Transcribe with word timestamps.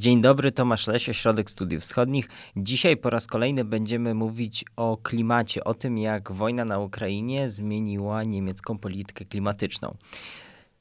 Dzień 0.00 0.20
dobry, 0.20 0.52
Tomasz 0.52 0.86
Leś, 0.86 1.08
Ośrodek 1.08 1.50
Studiów 1.50 1.82
Wschodnich. 1.82 2.28
Dzisiaj 2.56 2.96
po 2.96 3.10
raz 3.10 3.26
kolejny 3.26 3.64
będziemy 3.64 4.14
mówić 4.14 4.64
o 4.76 4.96
klimacie, 5.02 5.64
o 5.64 5.74
tym 5.74 5.98
jak 5.98 6.32
wojna 6.32 6.64
na 6.64 6.78
Ukrainie 6.78 7.50
zmieniła 7.50 8.24
niemiecką 8.24 8.78
politykę 8.78 9.24
klimatyczną. 9.24 9.96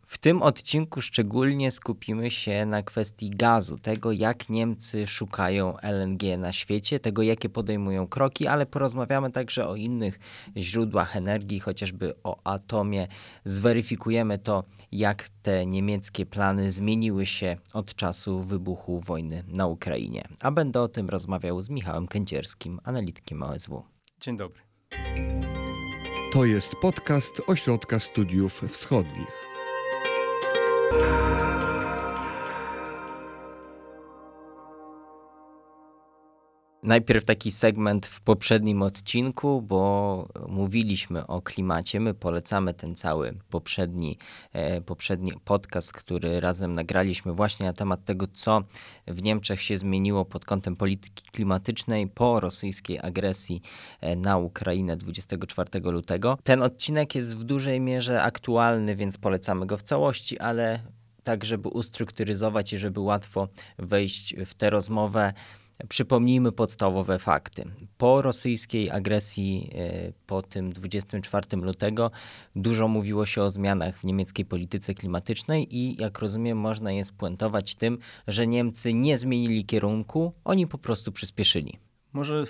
W 0.09 0.17
tym 0.17 0.41
odcinku 0.41 1.01
szczególnie 1.01 1.71
skupimy 1.71 2.31
się 2.31 2.65
na 2.65 2.83
kwestii 2.83 3.29
gazu, 3.29 3.79
tego 3.79 4.11
jak 4.11 4.49
Niemcy 4.49 5.07
szukają 5.07 5.77
LNG 5.77 6.37
na 6.37 6.51
świecie, 6.51 6.99
tego 6.99 7.21
jakie 7.21 7.49
podejmują 7.49 8.07
kroki, 8.07 8.47
ale 8.47 8.65
porozmawiamy 8.65 9.31
także 9.31 9.67
o 9.67 9.75
innych 9.75 10.19
źródłach 10.57 11.15
energii, 11.15 11.59
chociażby 11.59 12.13
o 12.23 12.37
atomie. 12.43 13.07
Zweryfikujemy 13.45 14.37
to, 14.37 14.63
jak 14.91 15.29
te 15.41 15.65
niemieckie 15.65 16.25
plany 16.25 16.71
zmieniły 16.71 17.25
się 17.25 17.57
od 17.73 17.95
czasu 17.95 18.41
wybuchu 18.41 18.99
wojny 18.99 19.43
na 19.47 19.67
Ukrainie. 19.67 20.23
A 20.41 20.51
będę 20.51 20.81
o 20.81 20.87
tym 20.87 21.09
rozmawiał 21.09 21.61
z 21.61 21.69
Michałem 21.69 22.07
Kędzierskim, 22.07 22.79
analitykiem 22.83 23.43
OSW. 23.43 23.83
Dzień 24.21 24.37
dobry. 24.37 24.61
To 26.33 26.45
jest 26.45 26.75
podcast 26.75 27.41
Ośrodka 27.47 27.99
Studiów 27.99 28.61
Wschodnich. 28.67 29.48
Música 30.91 31.68
Najpierw 36.83 37.25
taki 37.25 37.51
segment 37.51 38.05
w 38.05 38.21
poprzednim 38.21 38.81
odcinku, 38.81 39.61
bo 39.61 40.27
mówiliśmy 40.47 41.27
o 41.27 41.41
klimacie. 41.41 41.99
My 41.99 42.13
polecamy 42.13 42.73
ten 42.73 42.95
cały 42.95 43.33
poprzedni, 43.49 44.17
e, 44.53 44.81
poprzedni 44.81 45.33
podcast, 45.45 45.93
który 45.93 46.39
razem 46.39 46.73
nagraliśmy 46.73 47.33
właśnie 47.33 47.65
na 47.65 47.73
temat 47.73 48.05
tego, 48.05 48.27
co 48.33 48.63
w 49.07 49.23
Niemczech 49.23 49.61
się 49.61 49.77
zmieniło 49.77 50.25
pod 50.25 50.45
kątem 50.45 50.75
polityki 50.75 51.23
klimatycznej 51.31 52.07
po 52.07 52.39
rosyjskiej 52.39 52.99
agresji 52.99 53.61
e, 54.01 54.15
na 54.15 54.37
Ukrainę 54.37 54.97
24 54.97 55.79
lutego. 55.83 56.37
Ten 56.43 56.61
odcinek 56.61 57.15
jest 57.15 57.37
w 57.37 57.43
dużej 57.43 57.79
mierze 57.79 58.23
aktualny, 58.23 58.95
więc 58.95 59.17
polecamy 59.17 59.65
go 59.65 59.77
w 59.77 59.83
całości, 59.83 60.39
ale 60.39 60.79
tak, 61.23 61.45
żeby 61.45 61.69
ustrukturyzować 61.69 62.73
i 62.73 62.77
żeby 62.77 62.99
łatwo 62.99 63.47
wejść 63.77 64.35
w 64.45 64.53
tę 64.53 64.69
rozmowę 64.69 65.33
Przypomnijmy 65.87 66.51
podstawowe 66.51 67.19
fakty. 67.19 67.65
Po 67.97 68.21
rosyjskiej 68.21 68.91
agresji, 68.91 69.69
e, 69.75 70.11
po 70.27 70.41
tym 70.41 70.73
24 70.73 71.57
lutego, 71.61 72.11
dużo 72.55 72.87
mówiło 72.87 73.25
się 73.25 73.41
o 73.41 73.51
zmianach 73.51 73.99
w 73.99 74.03
niemieckiej 74.03 74.45
polityce 74.45 74.93
klimatycznej 74.93 75.77
i, 75.77 76.01
jak 76.01 76.19
rozumiem, 76.19 76.57
można 76.57 76.91
je 76.91 77.05
spuentować 77.05 77.75
tym, 77.75 77.97
że 78.27 78.47
Niemcy 78.47 78.93
nie 78.93 79.17
zmienili 79.17 79.65
kierunku, 79.65 80.33
oni 80.43 80.67
po 80.67 80.77
prostu 80.77 81.11
przyspieszyli. 81.11 81.88
Może 82.13 82.43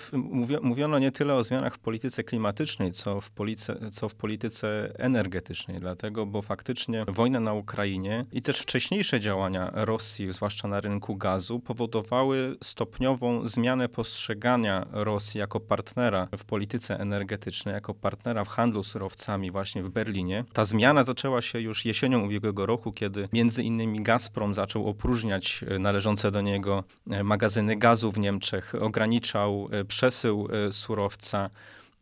mówiono 0.62 0.98
nie 0.98 1.12
tyle 1.12 1.34
o 1.34 1.44
zmianach 1.44 1.74
w 1.74 1.78
polityce 1.78 2.24
klimatycznej, 2.24 2.92
co 2.92 3.20
w, 3.20 3.30
police, 3.30 3.90
co 3.92 4.08
w 4.08 4.14
polityce 4.14 4.92
energetycznej, 4.98 5.76
dlatego, 5.78 6.26
bo 6.26 6.42
faktycznie 6.42 7.04
wojna 7.08 7.40
na 7.40 7.54
Ukrainie 7.54 8.24
i 8.32 8.42
też 8.42 8.60
wcześniejsze 8.60 9.20
działania 9.20 9.70
Rosji, 9.74 10.32
zwłaszcza 10.32 10.68
na 10.68 10.80
rynku 10.80 11.16
gazu, 11.16 11.60
powodowały 11.60 12.56
stopniową 12.62 13.46
zmianę 13.46 13.88
postrzegania 13.88 14.86
Rosji 14.92 15.40
jako 15.40 15.60
partnera 15.60 16.28
w 16.38 16.44
polityce 16.44 17.00
energetycznej, 17.00 17.74
jako 17.74 17.94
partnera 17.94 18.44
w 18.44 18.48
handlu 18.48 18.82
surowcami 18.82 19.50
właśnie 19.50 19.82
w 19.82 19.90
Berlinie. 19.90 20.44
Ta 20.52 20.64
zmiana 20.64 21.02
zaczęła 21.02 21.42
się 21.42 21.60
już 21.60 21.84
jesienią 21.84 22.24
ubiegłego 22.24 22.66
roku, 22.66 22.92
kiedy 22.92 23.28
między 23.32 23.62
innymi 23.62 24.02
Gazprom 24.02 24.54
zaczął 24.54 24.88
opróżniać 24.88 25.64
należące 25.78 26.30
do 26.30 26.40
niego 26.40 26.84
magazyny 27.24 27.76
gazu 27.76 28.12
w 28.12 28.18
Niemczech, 28.18 28.72
ograniczał 28.80 29.49
E, 29.70 29.84
przesył 29.84 30.48
e, 30.68 30.72
surowca, 30.72 31.50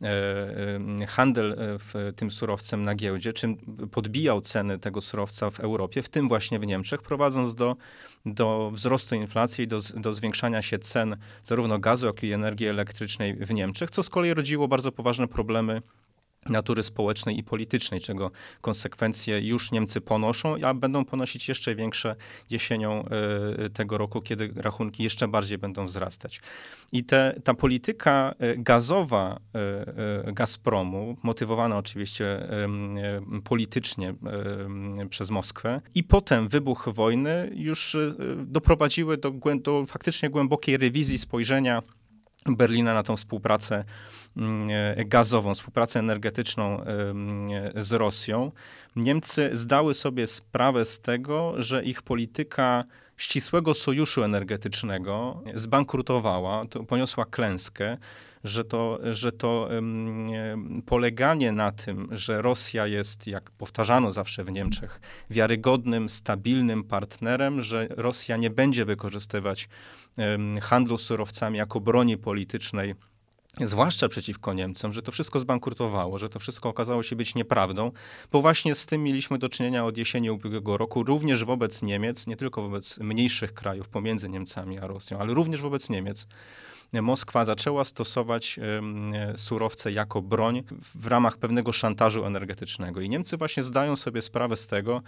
e, 0.01 1.07
handel 1.07 1.57
tym 2.15 2.31
surowcem 2.31 2.83
na 2.83 2.95
giełdzie, 2.95 3.33
czym 3.33 3.57
podbijał 3.91 4.41
ceny 4.41 4.79
tego 4.79 5.01
surowca 5.01 5.49
w 5.49 5.59
Europie, 5.59 6.03
w 6.03 6.09
tym 6.09 6.27
właśnie 6.27 6.59
w 6.59 6.65
Niemczech, 6.65 7.01
prowadząc 7.01 7.55
do, 7.55 7.75
do 8.25 8.71
wzrostu 8.73 9.15
inflacji 9.15 9.67
do, 9.67 9.79
do 9.95 10.13
zwiększania 10.13 10.61
się 10.61 10.79
cen 10.79 11.17
zarówno 11.43 11.79
gazu, 11.79 12.05
jak 12.05 12.23
i 12.23 12.31
energii 12.31 12.67
elektrycznej 12.67 13.35
w 13.35 13.51
Niemczech, 13.51 13.89
co 13.89 14.03
z 14.03 14.09
kolei 14.09 14.33
rodziło 14.33 14.67
bardzo 14.67 14.91
poważne 14.91 15.27
problemy 15.27 15.81
natury 16.45 16.83
społecznej 16.83 17.39
i 17.39 17.43
politycznej, 17.43 18.01
czego 18.01 18.31
konsekwencje 18.61 19.41
już 19.41 19.71
Niemcy 19.71 20.01
ponoszą, 20.01 20.55
a 20.63 20.73
będą 20.73 21.05
ponosić 21.05 21.49
jeszcze 21.49 21.75
większe 21.75 22.15
jesienią 22.49 23.05
e, 23.05 23.69
tego 23.69 23.97
roku, 23.97 24.21
kiedy 24.21 24.51
rachunki 24.55 25.03
jeszcze 25.03 25.27
bardziej 25.27 25.57
będą 25.57 25.85
wzrastać. 25.85 26.41
I 26.91 27.03
te, 27.03 27.41
ta 27.43 27.53
polityka 27.53 28.35
e, 28.39 28.57
gazowa 28.57 29.39
e, 30.25 30.33
Gazpromu, 30.33 31.17
motywowana 31.23 31.77
oczywiście 31.77 32.49
politycznie 33.43 34.15
przez 35.09 35.31
Moskwę, 35.31 35.81
i 35.95 36.03
potem 36.03 36.47
wybuch 36.47 36.89
wojny 36.91 37.51
już 37.55 37.97
doprowadziły 38.37 39.17
do, 39.17 39.33
do 39.61 39.85
faktycznie 39.85 40.29
głębokiej 40.29 40.77
rewizji 40.77 41.17
spojrzenia 41.17 41.83
Berlina 42.45 42.93
na 42.93 43.03
tą 43.03 43.15
współpracę 43.15 43.85
gazową, 45.05 45.53
współpracę 45.53 45.99
energetyczną 45.99 46.83
z 47.75 47.93
Rosją. 47.93 48.51
Niemcy 48.95 49.49
zdały 49.53 49.93
sobie 49.93 50.27
sprawę 50.27 50.85
z 50.85 50.99
tego, 50.99 51.53
że 51.57 51.83
ich 51.83 52.01
polityka 52.01 52.83
ścisłego 53.17 53.73
sojuszu 53.73 54.23
energetycznego 54.23 55.43
zbankrutowała, 55.53 56.65
to 56.65 56.83
poniosła 56.83 57.25
klęskę, 57.25 57.97
że 58.43 58.63
to, 58.63 58.99
że 59.11 59.31
to 59.31 59.69
um, 59.71 60.81
poleganie 60.85 61.51
na 61.51 61.71
tym, 61.71 62.07
że 62.11 62.41
Rosja 62.41 62.87
jest, 62.87 63.27
jak 63.27 63.51
powtarzano 63.51 64.11
zawsze 64.11 64.43
w 64.43 64.51
Niemczech, 64.51 65.01
wiarygodnym, 65.29 66.09
stabilnym 66.09 66.83
partnerem, 66.83 67.61
że 67.61 67.87
Rosja 67.89 68.37
nie 68.37 68.49
będzie 68.49 68.85
wykorzystywać 68.85 69.69
handlu 70.61 70.97
surowcami 70.97 71.57
jako 71.57 71.79
broni 71.79 72.17
politycznej 72.17 72.95
zwłaszcza 73.61 74.07
przeciwko 74.09 74.53
Niemcom, 74.53 74.93
że 74.93 75.01
to 75.01 75.11
wszystko 75.11 75.39
zbankrutowało, 75.39 76.17
że 76.17 76.29
to 76.29 76.39
wszystko 76.39 76.69
okazało 76.69 77.03
się 77.03 77.15
być 77.15 77.35
nieprawdą, 77.35 77.91
bo 78.31 78.41
właśnie 78.41 78.75
z 78.75 78.85
tym 78.85 79.03
mieliśmy 79.03 79.37
do 79.37 79.49
czynienia 79.49 79.85
od 79.85 79.97
jesieni 79.97 80.31
ubiegłego 80.31 80.77
roku, 80.77 81.03
również 81.03 81.45
wobec 81.45 81.81
Niemiec, 81.81 82.27
nie 82.27 82.35
tylko 82.35 82.61
wobec 82.61 82.99
mniejszych 82.99 83.53
krajów 83.53 83.89
pomiędzy 83.89 84.29
Niemcami 84.29 84.79
a 84.79 84.87
Rosją, 84.87 85.19
ale 85.19 85.33
również 85.33 85.61
wobec 85.61 85.89
Niemiec. 85.89 86.27
Moskwa 86.93 87.45
zaczęła 87.45 87.83
stosować 87.83 88.59
surowce 89.35 89.91
jako 89.91 90.21
broń 90.21 90.63
w 90.95 91.05
ramach 91.07 91.37
pewnego 91.37 91.71
szantażu 91.71 92.25
energetycznego. 92.25 93.01
I 93.01 93.09
Niemcy 93.09 93.37
właśnie 93.37 93.63
zdają 93.63 93.95
sobie 93.95 94.21
sprawę 94.21 94.55
z 94.55 94.67
tego 94.67 95.01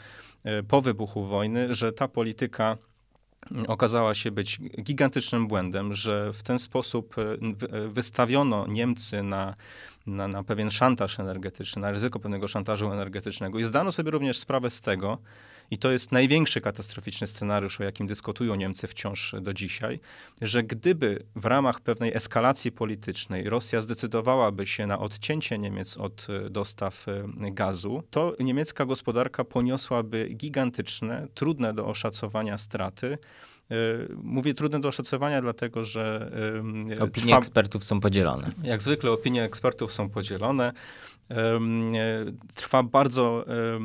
e, 0.44 0.64
po 0.64 0.82
wybuchu 0.82 1.26
wojny, 1.26 1.74
że 1.74 1.92
ta 1.92 2.08
polityka 2.08 2.78
okazała 3.68 4.14
się 4.14 4.32
być 4.32 4.60
gigantycznym 4.82 5.48
błędem, 5.48 5.96
że 5.96 6.34
w 6.34 6.44
ten 6.44 6.60
sposób 6.60 7.16
e, 7.18 7.22
e, 7.22 7.88
wystawiono 7.88 8.68
Niemcy 8.68 9.24
na, 9.24 9.54
na, 10.08 10.28
na, 10.28 10.44
pewien 10.44 10.72
szantaż 10.72 11.20
energetyczny, 11.20 11.82
na 11.82 11.92
ryzyko 11.92 12.20
pewnego 12.20 12.48
szantażu 12.48 12.92
energetycznego. 12.92 13.60
I 13.60 13.64
zdano 13.64 13.92
sobie 13.92 14.12
również 14.12 14.38
sprawę 14.38 14.70
z 14.70 14.82
tego, 14.82 15.18
i 15.72 15.78
to 15.78 15.92
jest 15.92 16.12
największy 16.12 16.62
katastroficzny 16.62 17.28
scenariusz, 17.28 17.82
o 17.82 17.84
jakim 17.84 18.08
dyskutują 18.08 18.56
Niemcy 18.56 18.88
wciąż 18.88 19.36
do 19.42 19.54
dzisiaj, 19.54 20.00
że 20.42 20.64
gdyby 20.64 21.24
w 21.36 21.46
ramach 21.46 21.80
pewnej 21.80 22.14
eskalacji 22.14 22.72
politycznej 22.72 23.50
Rosja 23.50 23.82
zdecydowałaby 23.82 24.66
się 24.66 24.88
na 24.88 25.00
odcięcie 25.00 25.58
Niemiec 25.58 25.98
od 25.98 26.28
e, 26.30 26.50
dostaw 26.50 27.08
e, 27.08 27.24
gazu, 27.52 28.04
to 28.10 28.36
niemiecka 28.40 28.86
gospodarka 28.86 29.44
poniosłaby 29.44 30.30
gigantyczne, 30.30 31.28
trudne 31.34 31.74
do 31.74 31.86
oszacowania 31.86 32.58
straty. 32.58 33.18
E, 33.72 33.76
mówię 34.24 34.54
trudne 34.54 34.82
do 34.82 34.88
oszacowania, 34.88 35.42
dlatego 35.42 35.84
że. 35.84 36.32
Opinie 37.00 37.28
trwa, 37.28 37.38
ekspertów 37.38 37.84
są 37.84 38.00
podzielone. 38.00 38.52
Jak 38.64 38.82
zwykle 38.82 39.12
opinie 39.12 39.44
ekspertów 39.44 39.94
są 39.94 40.10
podzielone. 40.10 40.74
E, 41.32 41.60
trwa 42.56 42.84
bardzo 42.84 43.46
e, 43.48 43.80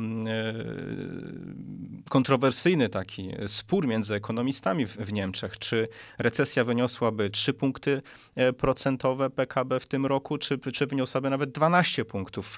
kontrowersyjny 2.09 2.89
taki 2.89 3.31
spór 3.47 3.87
między 3.87 4.15
ekonomistami 4.15 4.87
w, 4.87 4.97
w, 4.97 5.13
Niemczech, 5.13 5.57
czy 5.57 5.87
recesja 6.19 6.63
wyniosłaby 6.63 7.29
3 7.29 7.53
punkty 7.53 8.01
e, 8.35 8.53
procentowe 8.53 9.29
PKB 9.29 9.79
w 9.79 9.87
tym 9.87 10.05
roku, 10.05 10.37
czy, 10.37 10.59
czy 10.59 10.87
wyniosłaby 10.87 11.29
nawet 11.29 11.51
12 11.51 12.05
punktów 12.05 12.57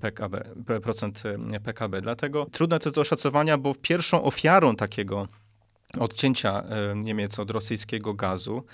PKB, 0.00 0.44
procent 0.82 1.22
PKB. 1.64 2.00
Dlatego 2.00 2.46
trudne 2.52 2.78
to 2.78 2.88
jest 2.88 2.96
do 2.96 3.00
oszacowania, 3.00 3.58
bo 3.58 3.74
pierwszą 3.82 4.22
ofiarą 4.22 4.76
takiego 4.76 5.28
odcięcia 5.98 6.64
Niemiec 6.94 7.38
od 7.38 7.50
rosyjskiego 7.50 8.14
gazu 8.14 8.64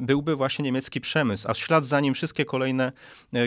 byłby 0.00 0.36
właśnie 0.36 0.64
niemiecki 0.64 1.00
przemysł, 1.00 1.48
a 1.50 1.54
w 1.54 1.58
ślad 1.58 1.84
za 1.84 2.00
nim 2.00 2.14
wszystkie 2.14 2.44
kolejne 2.44 2.92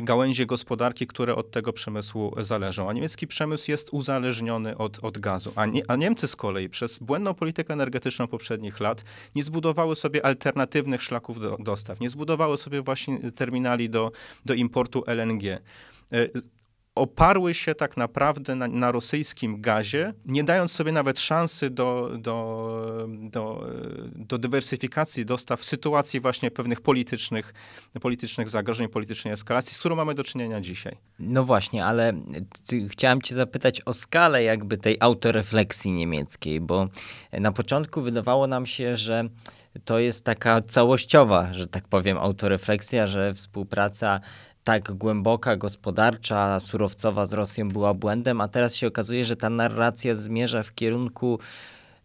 gałęzie 0.01 0.45
gospodarki, 0.45 1.07
które 1.07 1.35
od 1.35 1.51
tego 1.51 1.73
przemysłu 1.73 2.35
zależą. 2.37 2.89
A 2.89 2.93
niemiecki 2.93 3.27
przemysł 3.27 3.71
jest 3.71 3.89
uzależniony 3.91 4.77
od, 4.77 5.03
od 5.03 5.17
gazu. 5.17 5.53
A, 5.55 5.65
nie, 5.65 5.81
a 5.87 5.95
Niemcy 5.95 6.27
z 6.27 6.35
kolei 6.35 6.69
przez 6.69 6.99
błędną 6.99 7.33
politykę 7.33 7.73
energetyczną 7.73 8.27
poprzednich 8.27 8.79
lat 8.79 9.03
nie 9.35 9.43
zbudowały 9.43 9.95
sobie 9.95 10.25
alternatywnych 10.25 11.01
szlaków 11.01 11.39
do, 11.39 11.57
dostaw, 11.59 11.99
nie 11.99 12.09
zbudowały 12.09 12.57
sobie 12.57 12.81
właśnie 12.81 13.31
terminali 13.31 13.89
do, 13.89 14.11
do 14.45 14.53
importu 14.53 15.03
LNG 15.07 15.59
oparły 16.95 17.53
się 17.53 17.75
tak 17.75 17.97
naprawdę 17.97 18.55
na, 18.55 18.67
na, 18.67 18.91
rosyjskim 18.91 19.61
gazie, 19.61 20.13
nie 20.25 20.43
dając 20.43 20.71
sobie 20.71 20.91
nawet 20.91 21.19
szansy 21.19 21.69
do, 21.69 22.11
do, 22.17 23.07
do, 23.07 23.67
do 24.15 24.37
dywersyfikacji 24.37 25.25
dostaw 25.25 25.59
w 25.59 25.65
sytuacji 25.65 26.19
właśnie 26.19 26.51
pewnych 26.51 26.81
politycznych, 26.81 27.53
politycznych 28.01 28.49
zagrożeń, 28.49 28.87
politycznej 28.87 29.33
eskalacji, 29.33 29.75
z 29.75 29.79
którą 29.79 29.95
mamy 29.95 30.15
do 30.15 30.23
czynienia 30.23 30.61
dzisiaj. 30.61 30.97
No 31.19 31.43
właśnie, 31.43 31.85
ale 31.85 32.13
chciałem 32.89 33.21
cię 33.21 33.35
zapytać 33.35 33.81
o 33.81 33.93
skalę 33.93 34.43
jakby 34.43 34.77
tej 34.77 34.97
autorefleksji 34.99 35.91
niemieckiej, 35.91 36.61
bo 36.61 36.87
na 37.31 37.51
początku 37.51 38.01
wydawało 38.01 38.47
nam 38.47 38.65
się, 38.65 38.97
że 38.97 39.29
to 39.85 39.99
jest 39.99 40.23
taka 40.23 40.61
całościowa, 40.61 41.53
że 41.53 41.67
tak 41.67 41.87
powiem, 41.87 42.17
autorefleksja, 42.17 43.07
że 43.07 43.33
współpraca 43.33 44.21
tak 44.65 44.91
głęboka, 44.91 45.55
gospodarcza, 45.57 46.59
surowcowa 46.59 47.25
z 47.25 47.33
Rosją 47.33 47.69
była 47.69 47.93
błędem, 47.93 48.41
a 48.41 48.47
teraz 48.47 48.75
się 48.75 48.87
okazuje, 48.87 49.25
że 49.25 49.35
ta 49.35 49.49
narracja 49.49 50.15
zmierza 50.15 50.63
w 50.63 50.73
kierunku 50.73 51.39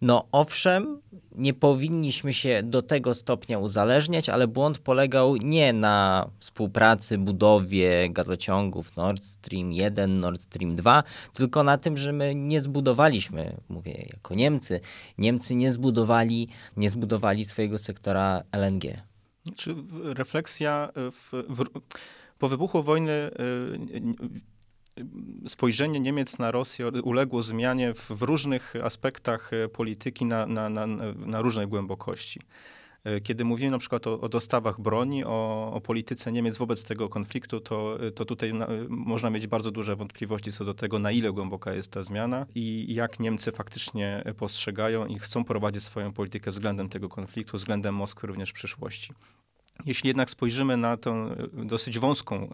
no 0.00 0.28
owszem, 0.32 1.00
nie 1.34 1.54
powinniśmy 1.54 2.34
się 2.34 2.62
do 2.62 2.82
tego 2.82 3.14
stopnia 3.14 3.58
uzależniać, 3.58 4.28
ale 4.28 4.48
błąd 4.48 4.78
polegał 4.78 5.36
nie 5.36 5.72
na 5.72 6.26
współpracy, 6.38 7.18
budowie 7.18 8.10
gazociągów 8.10 8.96
Nord 8.96 9.22
Stream 9.24 9.72
1, 9.72 10.20
Nord 10.20 10.40
Stream 10.40 10.76
2, 10.76 11.02
tylko 11.32 11.64
na 11.64 11.78
tym, 11.78 11.96
że 11.96 12.12
my 12.12 12.34
nie 12.34 12.60
zbudowaliśmy, 12.60 13.56
mówię 13.68 14.06
jako 14.12 14.34
Niemcy, 14.34 14.80
Niemcy 15.18 15.54
nie 15.54 15.72
zbudowali, 15.72 16.48
nie 16.76 16.90
zbudowali 16.90 17.44
swojego 17.44 17.78
sektora 17.78 18.42
LNG. 18.52 18.84
Czy 19.56 19.74
refleksja 20.14 20.88
w, 20.96 21.30
w 21.48 21.64
po 22.40 22.48
wybuchu 22.48 22.82
wojny 22.82 23.12
y, 23.12 23.32
y, 25.44 25.48
spojrzenie 25.48 26.00
Niemiec 26.00 26.38
na 26.38 26.50
Rosję 26.50 26.88
uległo 26.88 27.42
zmianie 27.42 27.94
w, 27.94 28.10
w 28.10 28.22
różnych 28.22 28.74
aspektach 28.82 29.52
y, 29.52 29.68
polityki 29.68 30.24
na, 30.24 30.46
na, 30.46 30.68
na, 30.68 30.86
na 31.26 31.42
różnej 31.42 31.66
głębokości. 31.66 32.40
Kiedy 33.22 33.44
mówimy 33.44 33.70
na 33.70 33.78
przykład 33.78 34.06
o, 34.06 34.20
o 34.20 34.28
dostawach 34.28 34.80
broni, 34.80 35.24
o, 35.24 35.70
o, 35.74 35.80
polityce 35.80 36.32
Niemiec 36.32 36.56
wobec 36.56 36.84
tego 36.84 37.08
konfliktu, 37.08 37.60
to, 37.60 37.98
to 38.14 38.24
tutaj 38.24 38.54
na, 38.54 38.66
można 38.88 39.30
mieć 39.30 39.46
bardzo 39.46 39.70
duże 39.70 39.96
wątpliwości 39.96 40.52
co 40.52 40.64
do 40.64 40.74
tego, 40.74 40.98
na 40.98 41.12
ile 41.12 41.32
głęboka 41.32 41.72
jest 41.72 41.92
ta 41.92 42.02
zmiana 42.02 42.46
i 42.54 42.94
jak 42.94 43.20
Niemcy 43.20 43.52
faktycznie 43.52 44.24
postrzegają 44.36 45.06
i 45.06 45.18
chcą 45.18 45.44
prowadzić 45.44 45.82
swoją 45.82 46.12
politykę 46.12 46.50
względem 46.50 46.88
tego 46.88 47.08
konfliktu, 47.08 47.56
względem 47.56 47.94
Moskwy 47.94 48.26
również 48.26 48.50
w 48.50 48.54
przyszłości. 48.54 49.12
Jeśli 49.86 50.08
jednak 50.08 50.30
spojrzymy 50.30 50.76
na 50.76 50.96
tę 50.96 51.10
e, 51.10 51.64
dosyć 51.64 51.98
wąską 51.98 52.50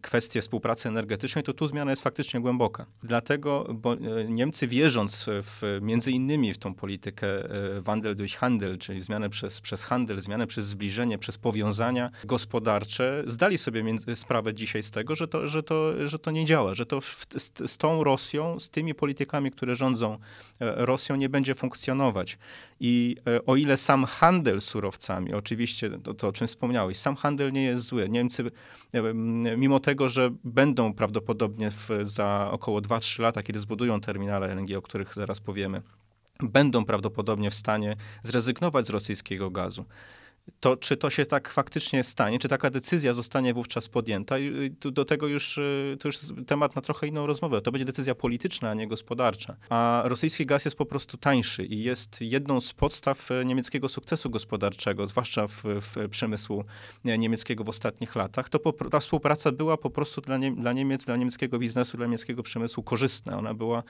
kwestię 0.00 0.40
współpracy 0.40 0.88
energetycznej, 0.88 1.44
to 1.44 1.52
tu 1.52 1.66
zmiana 1.66 1.90
jest 1.92 2.02
faktycznie 2.02 2.40
głęboka. 2.40 2.86
Dlatego, 3.02 3.66
bo 3.74 3.92
e, 3.92 3.98
Niemcy 4.28 4.66
wierząc 4.66 5.26
w, 5.28 5.78
między 5.82 6.12
innymi 6.12 6.54
w 6.54 6.58
tą 6.58 6.74
politykę 6.74 7.26
e, 7.26 7.80
Wandel 7.80 8.16
durch 8.16 8.36
Handel, 8.36 8.78
czyli 8.78 9.00
zmianę 9.00 9.30
przez, 9.30 9.60
przez 9.60 9.84
handel, 9.84 10.20
zmianę 10.20 10.46
przez 10.46 10.66
zbliżenie, 10.66 11.18
przez 11.18 11.38
powiązania 11.38 12.10
gospodarcze, 12.24 13.22
zdali 13.26 13.58
sobie 13.58 13.82
między, 13.82 14.16
sprawę 14.16 14.54
dzisiaj 14.54 14.82
z 14.82 14.90
tego, 14.90 15.14
że 15.14 15.28
to, 15.28 15.48
że 15.48 15.62
to, 15.62 16.08
że 16.08 16.18
to 16.18 16.30
nie 16.30 16.44
działa, 16.44 16.74
że 16.74 16.86
to 16.86 17.00
w, 17.00 17.26
z, 17.36 17.70
z 17.70 17.78
tą 17.78 18.04
Rosją, 18.04 18.58
z 18.58 18.70
tymi 18.70 18.94
politykami, 18.94 19.50
które 19.50 19.74
rządzą 19.74 20.18
Rosją, 20.60 21.16
nie 21.16 21.28
będzie 21.28 21.54
funkcjonować. 21.54 22.38
I 22.80 23.16
o 23.46 23.56
ile 23.56 23.76
sam 23.76 24.04
handel 24.04 24.60
surowcami, 24.60 25.34
oczywiście 25.34 25.90
to, 25.90 26.14
to 26.14 26.31
o 26.32 26.34
czym 26.34 26.46
wspomniałeś. 26.46 26.96
Sam 26.96 27.16
handel 27.16 27.52
nie 27.52 27.62
jest 27.62 27.84
zły. 27.84 28.08
Niemcy, 28.08 28.50
mimo 29.56 29.80
tego, 29.80 30.08
że 30.08 30.30
będą 30.44 30.94
prawdopodobnie 30.94 31.70
w, 31.70 31.88
za 32.02 32.48
około 32.52 32.80
2-3 32.80 33.22
lata, 33.22 33.42
kiedy 33.42 33.58
zbudują 33.58 34.00
terminale 34.00 34.54
LNG, 34.54 34.76
o 34.76 34.82
których 34.82 35.14
zaraz 35.14 35.40
powiemy, 35.40 35.82
będą 36.40 36.84
prawdopodobnie 36.84 37.50
w 37.50 37.54
stanie 37.54 37.96
zrezygnować 38.22 38.86
z 38.86 38.90
rosyjskiego 38.90 39.50
gazu 39.50 39.84
to 40.60 40.76
czy 40.76 40.96
to 40.96 41.10
się 41.10 41.26
tak 41.26 41.48
faktycznie 41.48 42.02
stanie, 42.02 42.38
czy 42.38 42.48
taka 42.48 42.70
decyzja 42.70 43.12
zostanie 43.12 43.54
wówczas 43.54 43.88
podjęta, 43.88 44.38
i 44.38 44.70
do 44.92 45.04
tego 45.04 45.26
już, 45.26 45.58
y, 45.58 45.96
to 46.00 46.08
już 46.08 46.18
temat 46.46 46.76
na 46.76 46.82
trochę 46.82 47.06
inną 47.06 47.26
rozmowę. 47.26 47.62
To 47.62 47.72
będzie 47.72 47.84
decyzja 47.84 48.14
polityczna, 48.14 48.70
a 48.70 48.74
nie 48.74 48.88
gospodarcza. 48.88 49.56
A 49.70 50.02
rosyjski 50.04 50.46
gaz 50.46 50.64
jest 50.64 50.76
po 50.76 50.86
prostu 50.86 51.16
tańszy 51.16 51.64
i 51.64 51.82
jest 51.82 52.20
jedną 52.20 52.60
z 52.60 52.72
podstaw 52.72 53.30
y, 53.30 53.44
niemieckiego 53.44 53.88
sukcesu 53.88 54.30
gospodarczego, 54.30 55.06
zwłaszcza 55.06 55.46
w, 55.46 55.62
w 55.64 56.08
przemysłu 56.10 56.64
niemieckiego 57.04 57.64
w 57.64 57.68
ostatnich 57.68 58.16
latach. 58.16 58.48
To 58.48 58.58
po, 58.58 58.72
ta 58.72 59.00
współpraca 59.00 59.52
była 59.52 59.76
po 59.76 59.90
prostu 59.90 60.20
dla, 60.20 60.36
nie, 60.36 60.52
dla 60.52 60.72
Niemiec, 60.72 61.04
dla 61.04 61.16
niemieckiego 61.16 61.58
biznesu, 61.58 61.96
dla 61.96 62.06
niemieckiego 62.06 62.42
przemysłu 62.42 62.82
korzystna. 62.82 63.38
Ona 63.38 63.54
była 63.54 63.82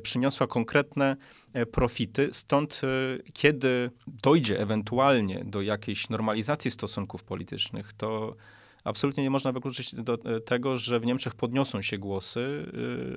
przyniosła 0.00 0.46
konkretne 0.46 1.16
e, 1.52 1.66
profity. 1.66 2.28
Stąd, 2.32 2.80
e, 2.84 3.32
kiedy 3.32 3.90
dojdzie 4.06 4.60
ewentualnie 4.60 5.44
do 5.44 5.62
jakiejś 5.62 6.08
normalizacji 6.08 6.70
stosunków 6.70 7.24
politycznych, 7.24 7.92
to 7.92 8.36
absolutnie 8.84 9.22
nie 9.22 9.30
można 9.30 9.52
wykluczyć 9.52 9.94
tego, 10.44 10.76
że 10.76 11.00
w 11.00 11.06
Niemczech 11.06 11.34
podniosą 11.34 11.82
się 11.82 11.98
głosy, 11.98 12.72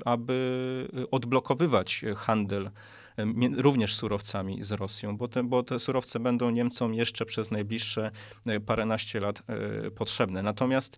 aby 0.06 1.07
odblokowywać 1.12 2.06
handel 2.16 2.72
również 3.57 3.95
surowcami 3.95 4.63
z 4.63 4.71
Rosją, 4.71 5.18
bo 5.18 5.28
te, 5.28 5.44
bo 5.44 5.63
te 5.63 5.80
surowce 5.80 6.19
będą 6.19 6.50
Niemcom 6.50 6.94
jeszcze 6.94 7.25
przez 7.25 7.51
najbliższe 7.51 8.12
paręnaście 8.66 9.19
lat 9.19 9.44
potrzebne. 9.95 10.44
Natomiast 10.44 10.98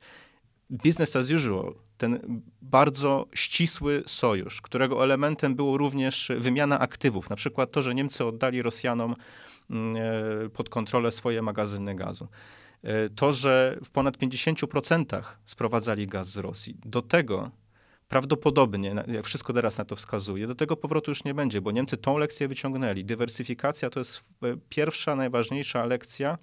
business 0.70 1.16
as 1.16 1.32
usual, 1.32 1.76
ten 1.98 2.42
bardzo 2.62 3.26
ścisły 3.34 4.04
sojusz, 4.06 4.62
którego 4.62 5.04
elementem 5.04 5.56
było 5.56 5.78
również 5.78 6.32
wymiana 6.38 6.80
aktywów, 6.80 7.30
na 7.30 7.36
przykład 7.36 7.72
to, 7.72 7.82
że 7.82 7.96
Niemcy 7.96 8.26
oddali 8.26 8.62
Rosjanom 8.62 9.16
mm, 9.70 9.96
e, 10.46 10.50
pod 10.50 10.70
kontrolę 10.70 11.12
swoje 11.12 11.42
magazyny 11.42 11.96
gazu. 11.96 12.28
E, 12.84 13.10
to, 13.10 13.34
że 13.34 13.78
w 13.86 13.90
ponad 13.90 14.18
50% 14.18 15.24
sprowadzali 15.46 16.08
gaz 16.08 16.30
z 16.30 16.38
Rosji. 16.38 16.78
Do 16.86 17.02
tego 17.02 17.52
prawdopodobnie, 18.08 18.96
jak 19.08 19.26
wszystko 19.26 19.54
teraz 19.54 19.78
na 19.78 19.86
to 19.86 19.96
wskazuje, 19.96 20.48
do 20.48 20.56
tego 20.56 20.78
powrotu 20.78 21.12
już 21.12 21.24
nie 21.24 21.34
będzie, 21.34 21.62
bo 21.62 21.72
Niemcy 21.72 21.98
tą 21.98 22.18
lekcję 22.18 22.48
wyciągnęli. 22.48 23.06
Dywersyfikacja 23.06 23.90
to 23.90 24.00
jest 24.00 24.24
e, 24.44 24.58
pierwsza, 24.70 25.16
najważniejsza 25.16 25.86
lekcja, 25.86 26.38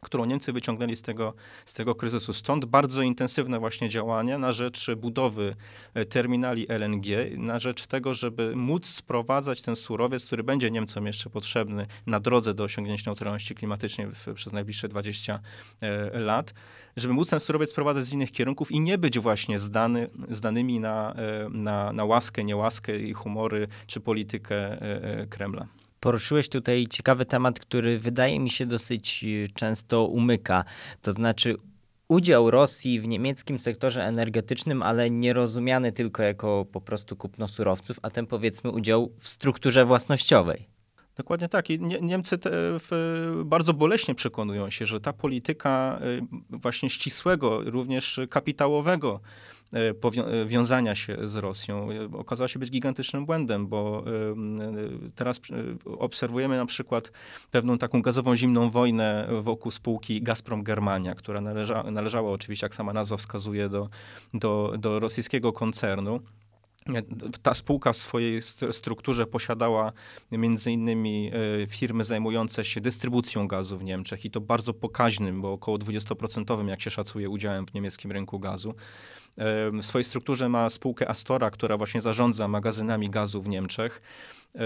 którą 0.00 0.24
Niemcy 0.24 0.52
wyciągnęli 0.52 0.96
z 0.96 1.02
tego, 1.02 1.34
z 1.66 1.74
tego 1.74 1.94
kryzysu. 1.94 2.32
Stąd 2.32 2.64
bardzo 2.64 3.02
intensywne 3.02 3.58
właśnie 3.58 3.88
działania 3.88 4.38
na 4.38 4.52
rzecz 4.52 4.90
budowy 4.96 5.56
e, 5.94 6.04
terminali 6.04 6.66
LNG, 6.68 7.06
na 7.36 7.58
rzecz 7.58 7.86
tego, 7.86 8.14
żeby 8.14 8.56
móc 8.56 8.86
sprowadzać 8.86 9.62
ten 9.62 9.76
surowiec, 9.76 10.26
który 10.26 10.42
będzie 10.42 10.70
Niemcom 10.70 11.06
jeszcze 11.06 11.30
potrzebny 11.30 11.86
na 12.06 12.20
drodze 12.20 12.54
do 12.54 12.64
osiągnięcia 12.64 13.02
neutralności 13.06 13.54
klimatycznej 13.54 14.06
w, 14.06 14.34
przez 14.34 14.52
najbliższe 14.52 14.88
20 14.88 15.40
e, 15.80 16.20
lat, 16.20 16.54
żeby 16.96 17.14
móc 17.14 17.30
ten 17.30 17.40
surowiec 17.40 17.70
sprowadzać 17.70 18.04
z 18.04 18.12
innych 18.12 18.32
kierunków 18.32 18.72
i 18.72 18.80
nie 18.80 18.98
być 18.98 19.18
właśnie 19.18 19.58
zdany, 19.58 20.10
zdanymi 20.30 20.80
na, 20.80 21.14
e, 21.14 21.48
na, 21.50 21.92
na 21.92 22.04
łaskę, 22.04 22.44
niełaskę 22.44 22.98
i 22.98 23.12
humory 23.12 23.68
czy 23.86 24.00
politykę 24.00 24.78
Kremla. 25.30 25.77
Poruszyłeś 26.00 26.48
tutaj 26.48 26.86
ciekawy 26.86 27.24
temat, 27.24 27.60
który 27.60 27.98
wydaje 27.98 28.40
mi 28.40 28.50
się 28.50 28.66
dosyć 28.66 29.24
e, 29.24 29.48
często 29.48 30.04
umyka. 30.04 30.64
To 31.02 31.12
znaczy 31.12 31.56
udział 32.08 32.50
Rosji 32.50 33.00
w 33.00 33.08
niemieckim 33.08 33.60
sektorze 33.60 34.04
energetycznym, 34.04 34.82
ale 34.82 35.10
nie 35.10 35.32
rozumiany 35.32 35.92
tylko 35.92 36.22
jako 36.22 36.66
po 36.72 36.80
prostu 36.80 37.16
kupno 37.16 37.48
surowców, 37.48 37.98
a 38.02 38.10
ten 38.10 38.26
powiedzmy 38.26 38.70
udział 38.70 39.12
w 39.18 39.28
strukturze 39.28 39.84
własnościowej. 39.84 40.68
Dokładnie 41.16 41.48
tak. 41.48 41.70
I 41.70 41.80
Niemcy 41.80 42.38
w, 42.44 43.42
bardzo 43.44 43.74
boleśnie 43.74 44.14
przekonują 44.14 44.70
się, 44.70 44.86
że 44.86 45.00
ta 45.00 45.12
polityka 45.12 45.98
e, 46.00 46.26
właśnie 46.50 46.90
ścisłego, 46.90 47.62
również 47.70 48.20
kapitałowego 48.30 49.20
E, 49.72 49.94
powiązania 49.94 50.94
się 50.94 51.16
z 51.28 51.36
Rosją 51.36 51.88
e, 51.92 52.18
okazała 52.18 52.48
się 52.48 52.58
być 52.58 52.70
gigantycznym 52.70 53.26
błędem, 53.26 53.66
bo 53.66 54.04
e, 54.06 55.10
teraz 55.14 55.40
obserwujemy 55.84 56.56
na 56.56 56.66
przykład 56.66 57.12
pewną 57.50 57.78
taką 57.78 58.02
gazową 58.02 58.36
zimną 58.36 58.70
wojnę 58.70 59.28
wokół 59.42 59.72
spółki 59.72 60.22
Gazprom 60.22 60.62
Germania, 60.62 61.14
która 61.14 61.40
należa, 61.40 61.82
należała 61.82 62.32
oczywiście, 62.32 62.64
jak 62.64 62.74
sama 62.74 62.92
nazwa 62.92 63.16
wskazuje, 63.16 63.68
do, 63.68 63.88
do, 64.34 64.74
do 64.78 65.00
rosyjskiego 65.00 65.52
koncernu. 65.52 66.20
ta 67.42 67.54
spółka 67.54 67.92
w 67.92 67.96
swojej 67.96 68.42
strukturze 68.70 69.26
posiadała 69.26 69.92
między 70.32 70.72
innymi 70.72 71.30
firmy 71.68 72.04
zajmujące 72.04 72.64
się 72.64 72.80
dystrybucją 72.80 73.48
gazu 73.48 73.78
w 73.78 73.84
Niemczech 73.84 74.24
i 74.24 74.30
to 74.30 74.40
bardzo 74.40 74.74
pokaźnym, 74.74 75.40
bo 75.42 75.52
około 75.52 75.78
20% 75.78 76.68
jak 76.68 76.80
się 76.80 76.90
szacuje 76.90 77.30
udziałem 77.30 77.66
w 77.66 77.74
niemieckim 77.74 78.12
rynku 78.12 78.38
gazu. 78.38 78.74
W 79.72 79.84
swojej 79.84 80.04
strukturze 80.04 80.48
ma 80.48 80.68
spółkę 80.68 81.08
Astora, 81.08 81.50
która 81.50 81.76
właśnie 81.76 82.00
zarządza 82.00 82.48
magazynami 82.48 83.10
gazu 83.10 83.42
w 83.42 83.48
Niemczech. 83.48 84.00
E, 84.54 84.60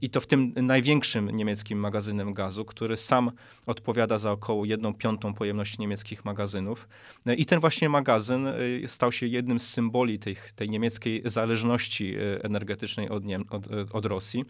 I 0.00 0.10
to 0.10 0.20
w 0.20 0.26
tym 0.26 0.52
największym 0.56 1.30
niemieckim 1.30 1.78
magazynem 1.78 2.34
gazu, 2.34 2.64
który 2.64 2.96
sam 2.96 3.30
odpowiada 3.66 4.18
za 4.18 4.32
około 4.32 4.64
1 4.64 4.94
piątą 4.94 5.34
pojemności 5.34 5.76
niemieckich 5.80 6.24
magazynów. 6.24 6.88
E, 7.26 7.34
I 7.34 7.46
ten 7.46 7.60
właśnie 7.60 7.88
magazyn 7.88 8.46
e, 8.46 8.54
stał 8.86 9.12
się 9.12 9.26
jednym 9.26 9.60
z 9.60 9.70
symboli 9.70 10.18
tej, 10.18 10.36
tej 10.56 10.70
niemieckiej 10.70 11.22
zależności 11.24 12.14
energetycznej 12.42 13.08
od, 13.08 13.24
Niem 13.24 13.44
od, 13.50 13.66
od 13.92 14.04
Rosji 14.04 14.44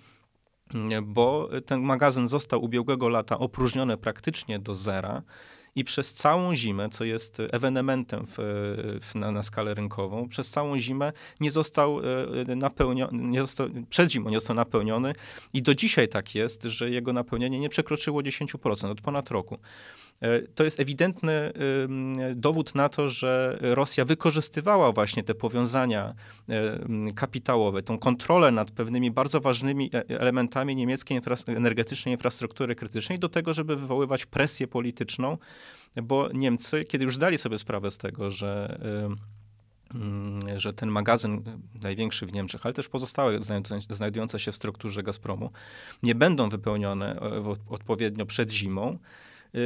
bo 1.02 1.48
ten 1.66 1.80
magazyn 1.80 2.28
został 2.28 2.64
ubiegłego 2.64 3.08
lata 3.08 3.38
opróżniony 3.38 3.96
praktycznie 3.96 4.58
do 4.58 4.74
zera 4.74 5.22
i 5.78 5.84
przez 5.84 6.14
całą 6.14 6.54
zimę, 6.54 6.88
co 6.88 7.04
jest 7.04 7.42
ewenementem 7.52 8.26
w, 8.26 8.34
w, 9.02 9.14
na, 9.14 9.32
na, 9.32 9.42
skalę 9.42 9.74
rynkową, 9.74 10.28
przez 10.28 10.50
całą 10.50 10.78
zimę 10.78 11.12
nie 11.40 11.50
został 11.50 12.00
e, 12.48 12.56
napełniony, 12.56 13.18
nie 13.28 13.40
został, 13.40 13.68
przed 13.90 14.10
zimą 14.10 14.30
nie 14.30 14.36
został 14.36 14.56
napełniony 14.56 15.14
i 15.52 15.62
do 15.62 15.74
dzisiaj 15.74 16.08
tak 16.08 16.34
jest, 16.34 16.62
że 16.62 16.90
jego 16.90 17.12
napełnienie 17.12 17.60
nie 17.60 17.68
przekroczyło 17.68 18.22
10% 18.22 18.90
od 18.90 19.00
ponad 19.00 19.30
roku. 19.30 19.58
E, 20.20 20.42
to 20.42 20.64
jest 20.64 20.80
ewidentny 20.80 21.52
dowód 22.34 22.74
na 22.74 22.88
to, 22.88 23.08
że 23.08 23.58
Rosja 23.60 24.04
wykorzystywała 24.04 24.92
właśnie 24.92 25.22
te 25.22 25.34
powiązania 25.34 26.14
kapitałowe, 27.14 27.82
tą 27.82 27.98
kontrolę 27.98 28.50
nad 28.50 28.70
pewnymi 28.70 29.10
bardzo 29.10 29.40
ważnymi 29.40 29.90
e, 29.94 30.20
elementami 30.20 30.76
niemieckiej 30.76 31.20
energetycznej 31.46 32.14
infrastruktury 32.14 32.74
krytycznej 32.74 33.18
do 33.18 33.28
tego, 33.28 33.54
żeby 33.54 33.76
wywoływać 33.76 34.26
presję 34.26 34.66
polityczną, 34.66 35.38
bo 36.02 36.28
Niemcy, 36.32 36.84
kiedy 36.84 37.04
już 37.04 37.16
zdali 37.16 37.38
sobie 37.38 37.58
sprawę 37.58 37.90
z 37.90 37.98
tego, 37.98 38.30
że 38.30 38.78
że 40.56 40.72
ten 40.72 40.88
magazyn 40.88 41.42
największy 41.82 42.26
w 42.26 42.32
Niemczech, 42.32 42.66
ale 42.66 42.74
też 42.74 42.88
pozostałe 42.88 43.38
znajdujące 43.90 44.38
się 44.38 44.52
w 44.52 44.56
strukturze 44.56 45.02
Gazpromu, 45.02 45.50
nie 46.02 46.14
będą 46.14 46.48
wypełnione 46.48 47.20
e, 47.20 47.54
odpowiednio 47.68 48.26
przed 48.26 48.50
zimą, 48.50 48.98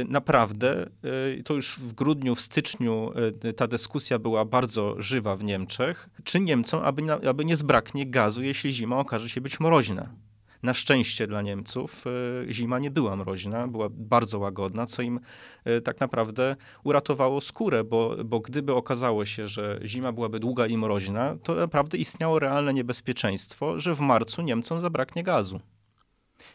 naprawdę, 0.09 0.89
y, 1.37 1.43
to 1.43 1.53
już 1.53 1.79
w 1.79 1.93
grudniu, 1.93 2.35
w 2.35 2.41
styczniu 2.41 3.11
y, 3.45 3.53
ta 3.53 3.67
dyskusja 3.67 4.19
była 4.19 4.45
bardzo 4.45 5.01
żywa 5.01 5.35
w 5.35 5.43
Niemczech, 5.43 6.09
czy 6.23 6.39
Niemcom, 6.39 6.81
aby, 6.83 7.27
aby 7.29 7.45
nie 7.45 7.55
zbraknie 7.55 8.05
gazu, 8.05 8.43
jeśli 8.43 8.71
zima 8.71 8.97
okaże 8.99 9.29
się 9.29 9.41
być 9.41 9.59
mroźna. 9.59 10.09
Na 10.63 10.73
szczęście 10.73 11.27
dla 11.27 11.41
Niemców 11.41 12.05
zima 12.49 12.79
nie 12.79 12.91
była 12.91 13.15
mroźna, 13.15 13.67
była 13.67 13.87
bardzo 13.91 14.39
łagodna, 14.39 14.85
co 14.85 15.01
im 15.01 15.19
tak 15.83 15.99
naprawdę 15.99 16.55
uratowało 16.83 17.41
skórę, 17.41 17.83
bo, 17.83 18.15
bo 18.25 18.39
gdyby 18.39 18.73
okazało 18.73 19.25
się, 19.25 19.47
że 19.47 19.79
zima 19.85 20.11
byłaby 20.11 20.39
długa 20.39 20.67
i 20.67 20.77
mroźna, 20.77 21.37
to 21.43 21.55
naprawdę 21.55 21.97
istniało 21.97 22.39
realne 22.39 22.73
niebezpieczeństwo, 22.73 23.79
że 23.79 23.95
w 23.95 23.99
marcu 23.99 24.41
Niemcom 24.41 24.81
zabraknie 24.81 25.23
gazu. 25.23 25.59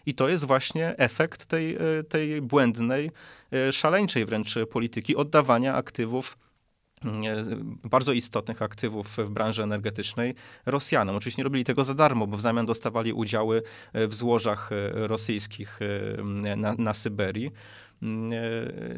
I 0.06 0.14
to 0.14 0.28
jest 0.28 0.44
właśnie 0.44 0.98
efekt 0.98 1.46
tej, 1.46 1.76
e, 1.76 1.78
tej 2.08 2.42
błędnej, 2.42 3.10
e, 3.52 3.72
szaleńczej 3.72 4.24
wręcz 4.24 4.54
polityki 4.70 5.16
oddawania 5.16 5.74
aktywów 5.74 6.38
mm, 7.04 7.24
e, 7.24 7.88
bardzo 7.88 8.12
istotnych 8.12 8.62
aktywów 8.62 9.16
w 9.16 9.28
branży 9.30 9.62
energetycznej 9.62 10.34
Rosjanom. 10.66 11.16
Oczywiście 11.16 11.42
nie 11.42 11.44
robili 11.44 11.64
tego 11.64 11.84
za 11.84 11.94
darmo, 11.94 12.26
bo 12.26 12.36
w 12.36 12.40
zamian 12.40 12.66
dostawali 12.66 13.12
udziały 13.12 13.62
w 13.94 14.14
złożach 14.14 14.70
rosyjskich 14.92 15.78
na, 16.56 16.74
na 16.78 16.94
Syberii. 16.94 17.52
Mm, 18.02 18.32
e, 18.32 18.38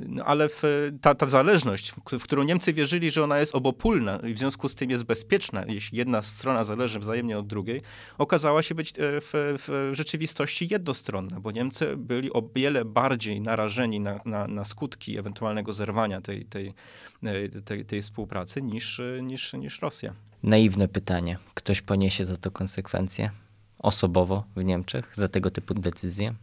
no, 0.06 0.24
ale 0.24 0.48
w, 0.48 0.62
ta, 1.00 1.14
ta 1.14 1.26
zależność, 1.26 1.90
w, 1.90 2.22
którą 2.22 2.42
Niemcy 2.42 2.72
wierzyli, 2.72 3.10
że 3.10 3.24
ona 3.24 3.38
jest 3.38 3.54
obopólna 3.54 4.16
i 4.16 4.34
w 4.34 4.38
związku 4.38 4.68
z 4.68 4.74
tym 4.74 4.90
jest 4.90 5.04
bezpieczna, 5.04 5.64
jeśli 5.68 5.98
jedna 5.98 6.22
strona 6.22 6.64
zależy 6.64 6.98
wzajemnie 6.98 7.38
od 7.38 7.46
drugiej, 7.46 7.80
okazała 8.18 8.62
się 8.62 8.74
być 8.74 8.90
e, 8.90 8.92
w, 8.98 9.30
w 9.34 9.90
rzeczywistości 9.92 10.68
jednostronna, 10.70 11.40
bo 11.40 11.50
Niemcy 11.50 11.96
byli 11.96 12.32
o 12.32 12.50
wiele 12.54 12.84
bardziej 12.84 13.40
narażeni 13.40 14.00
na, 14.00 14.20
na, 14.24 14.48
na 14.48 14.64
skutki 14.64 15.18
ewentualnego 15.18 15.72
zerwania 15.72 16.20
tej, 16.20 16.44
tej, 16.44 16.74
e, 17.22 17.48
tej, 17.48 17.84
tej 17.84 18.02
współpracy 18.02 18.62
niż, 18.62 19.00
niż, 19.22 19.52
niż 19.52 19.82
Rosja. 19.82 20.14
Naiwne 20.42 20.88
pytanie. 20.88 21.38
Ktoś 21.54 21.80
poniesie 21.82 22.24
za 22.24 22.36
to 22.36 22.50
konsekwencje 22.50 23.30
osobowo 23.78 24.44
w 24.56 24.64
Niemczech 24.64 25.10
za 25.12 25.28
tego 25.28 25.50
typu 25.50 25.74
decyzje? 25.74 26.34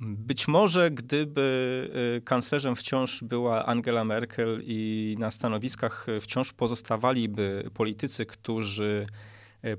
Być 0.00 0.48
może 0.48 0.90
gdyby 0.90 1.90
y, 2.16 2.20
kanclerzem 2.20 2.76
wciąż 2.76 3.22
była 3.22 3.66
Angela 3.66 4.04
Merkel 4.04 4.60
i 4.64 5.16
na 5.18 5.30
stanowiskach 5.30 6.06
wciąż 6.20 6.52
pozostawaliby 6.52 7.70
politycy, 7.74 8.26
którzy 8.26 9.06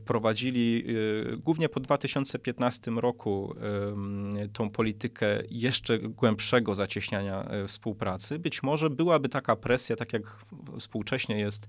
prowadzili 0.06 0.84
y, 1.34 1.38
głównie 1.38 1.70
po 1.70 1.80
2015 1.80 2.92
roku 2.92 3.56
tą 4.54 4.70
politykę 4.70 5.44
jeszcze 5.50 6.00
głębszego 6.00 6.76
zacieśniania 6.76 7.50
współpracy, 7.68 8.40
być 8.40 8.64
może 8.64 8.90
byłaby 8.90 9.30
taka 9.30 9.56
presja, 9.56 9.96
tak 9.96 10.14
jak 10.14 10.24
współcześnie 10.80 11.40
jest 11.40 11.68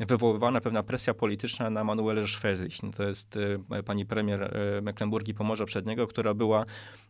wywoływana 0.00 0.60
pewna 0.60 0.82
presja 0.82 1.14
polityczna 1.14 1.70
na 1.70 1.84
Manuelę 1.84 2.28
Schwesich. 2.28 2.74
To 2.96 3.02
jest 3.08 3.38
pani 3.84 4.06
premier 4.06 4.56
Mecklenburgii 4.82 5.34
Pomorza 5.34 5.64
Przedniego, 5.64 6.06
która 6.06 6.34
była 6.34 6.64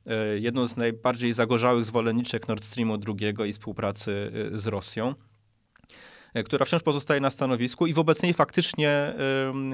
E, 0.06 0.38
jedną 0.38 0.66
z 0.66 0.76
najbardziej 0.76 1.32
zagorzałych 1.32 1.84
zwolenniczek 1.84 2.48
Nord 2.48 2.64
Streamu 2.64 2.98
II 3.08 3.34
i 3.48 3.52
współpracy 3.52 4.32
e, 4.54 4.58
z 4.58 4.66
Rosją 4.66 5.08
e, 5.08 5.14
która 6.44 6.64
wciąż 6.64 6.82
pozostaje 6.82 7.20
na 7.20 7.30
stanowisku 7.30 7.86
i 7.86 7.92
wobec 7.92 8.22
niej 8.22 8.34
faktycznie 8.34 9.14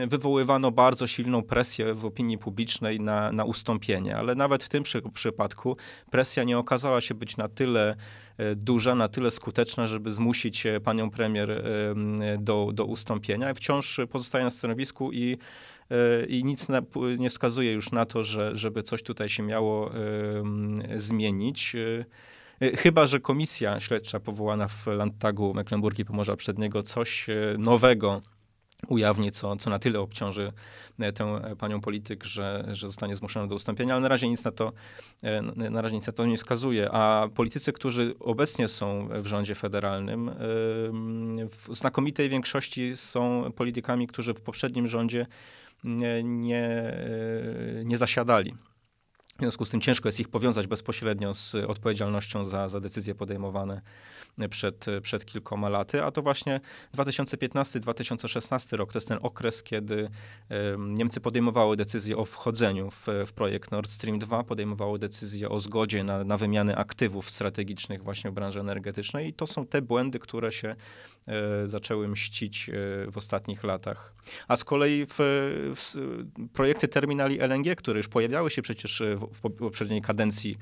wywoływano 0.07 0.71
bardzo 0.71 1.07
silną 1.07 1.43
presję 1.43 1.95
w 1.95 2.05
opinii 2.05 2.39
publicznej 2.39 3.01
na, 3.01 3.33
na 3.33 3.45
ustąpienie. 3.45 4.17
Ale 4.17 4.35
nawet 4.35 4.63
w 4.63 4.69
tym 4.69 4.83
przy, 4.83 5.03
przypadku 5.15 5.77
presja 6.11 6.45
nie 6.45 6.59
okazała 6.59 7.01
się 7.01 7.15
być 7.15 7.37
na 7.37 7.49
tyle 7.49 7.97
duża, 8.57 8.95
na 8.95 9.09
tyle 9.09 9.31
skuteczna, 9.31 9.87
żeby 9.87 10.11
zmusić 10.11 10.65
panią 10.85 11.11
premier 11.11 11.65
do, 12.39 12.71
do 12.73 12.85
ustąpienia. 12.85 13.55
Wciąż 13.55 14.01
pozostaje 14.11 14.45
na 14.45 14.51
stanowisku 14.51 15.13
i 15.13 15.37
i 16.29 16.45
nic 16.45 16.69
na, 16.69 16.83
nie 17.19 17.31
wskazuje 17.31 17.73
już 17.73 17.93
na 17.93 18.07
to, 18.07 18.25
że, 18.25 18.57
żeby 18.57 18.83
coś 18.83 19.03
tutaj 19.03 19.29
się 19.29 19.43
miało 19.43 19.91
zmienić. 20.97 21.75
E, 21.75 22.05
chyba, 22.61 23.07
że 23.07 23.21
komisja 23.21 23.81
śledcza 23.81 24.21
powołana 24.21 24.69
w 24.69 24.87
Landtagu 24.87 25.55
Mecklenburgii 25.55 26.05
Pomorza 26.05 26.37
Przedniego 26.37 26.83
coś 26.83 27.29
e, 27.29 27.35
nowego 27.59 28.23
ujawni, 28.89 29.31
co, 29.31 29.57
co 29.57 29.71
na 29.71 29.79
tyle 29.79 30.01
obciąży 30.01 30.53
e, 30.99 31.13
tę 31.13 31.41
panią 31.59 31.81
polityk, 31.81 32.25
że, 32.25 32.65
że 32.73 32.87
zostanie 32.87 33.15
zmuszona 33.15 33.47
do 33.47 33.55
ustąpienia, 33.55 33.95
ale 33.95 34.03
na 34.03 34.09
razie 34.09 34.29
nic 34.29 34.45
na 34.45 34.51
to, 34.51 34.73
na 35.71 35.83
razie 35.83 35.95
nic 35.97 36.07
na 36.07 36.13
to 36.13 36.27
nie 36.27 36.37
wskazuje. 36.37 36.91
A 36.93 37.29
politycy, 37.35 37.73
którzy 37.73 38.15
obecnie 38.21 38.69
są 38.69 39.09
w 39.13 39.27
rządzie 39.27 39.55
federalnym, 39.55 40.31
w 41.51 41.69
znakomitej 41.73 42.29
większości 42.29 42.97
są 42.97 43.53
politykami, 43.57 44.07
którzy 44.07 44.35
w 44.35 44.41
poprzednim 44.41 44.89
rządzie 44.89 45.27
nie, 45.85 46.95
nie 47.85 47.97
zasiadali. 47.97 48.55
W 49.41 49.43
związku 49.43 49.65
z 49.65 49.71
tym 49.71 49.81
ciężko 49.81 50.09
jest 50.09 50.21
ich 50.21 50.29
powiązać 50.29 50.67
bezpośrednio 50.67 51.35
z 51.35 51.55
odpowiedzialnością 51.55 52.45
za, 52.45 52.69
za 52.69 52.81
decyzje 52.81 53.15
podejmowane 53.15 53.81
przed, 54.51 54.87
przed 55.03 55.25
kilkoma 55.25 55.69
laty, 55.69 56.05
a 56.05 56.11
to 56.11 56.23
właśnie 56.23 56.61
2015-2016 56.97 58.77
rok 58.77 58.93
to 58.93 58.97
jest 58.97 59.09
ten 59.09 59.19
okres, 59.23 59.63
kiedy 59.63 60.11
Niemcy 60.79 61.21
podejmowały 61.21 61.77
decyzję 61.77 62.17
o 62.17 62.25
wchodzeniu 62.25 62.91
w, 62.91 63.07
w 63.27 63.33
projekt 63.33 63.71
Nord 63.71 63.91
Stream 63.91 64.19
2, 64.19 64.45
podejmowały 64.45 64.99
decyzję 64.99 65.49
o 65.49 65.61
zgodzie 65.61 66.05
na, 66.05 66.25
na 66.25 66.37
wymianę 66.37 66.77
aktywów 66.77 67.31
strategicznych 67.31 68.03
właśnie 68.03 68.31
w 68.31 68.35
branży 68.35 68.61
energetycznej. 68.61 69.29
I 69.29 69.33
to 69.33 69.47
są 69.47 69.67
te 69.67 69.83
błędy, 69.83 70.19
które 70.19 70.53
się 70.53 70.77
zaczęły 71.67 72.09
mścić 72.09 72.69
e, 72.69 72.73
w 73.11 73.17
ostatnich 73.17 73.65
latach. 73.65 74.15
A 74.49 74.57
z 74.57 74.65
kolei 74.65 75.07
w, 75.07 75.17
w 75.77 75.95
projekty 76.53 76.89
terminali 76.89 77.41
LNG, 77.41 77.77
które 77.77 77.99
już 77.99 78.09
pojawiały 78.09 78.51
się 78.51 78.63
przecież 78.63 79.03
w, 79.17 79.27
w 79.39 79.41
poprzedniej 79.41 80.03
kadencji 80.03 80.57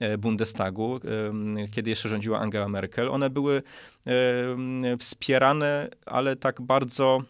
e, 0.00 0.18
Bundestagu, 0.18 1.00
kiedy 1.70 1.90
jeszcze 1.90 2.08
rządziła 2.08 2.40
Angela 2.40 2.68
Merkel, 2.68 3.08
one 3.08 3.30
były 3.30 3.62
wspierane, 4.98 5.88
ale 6.06 6.36
tak 6.36 6.62
bardzo 6.62 7.22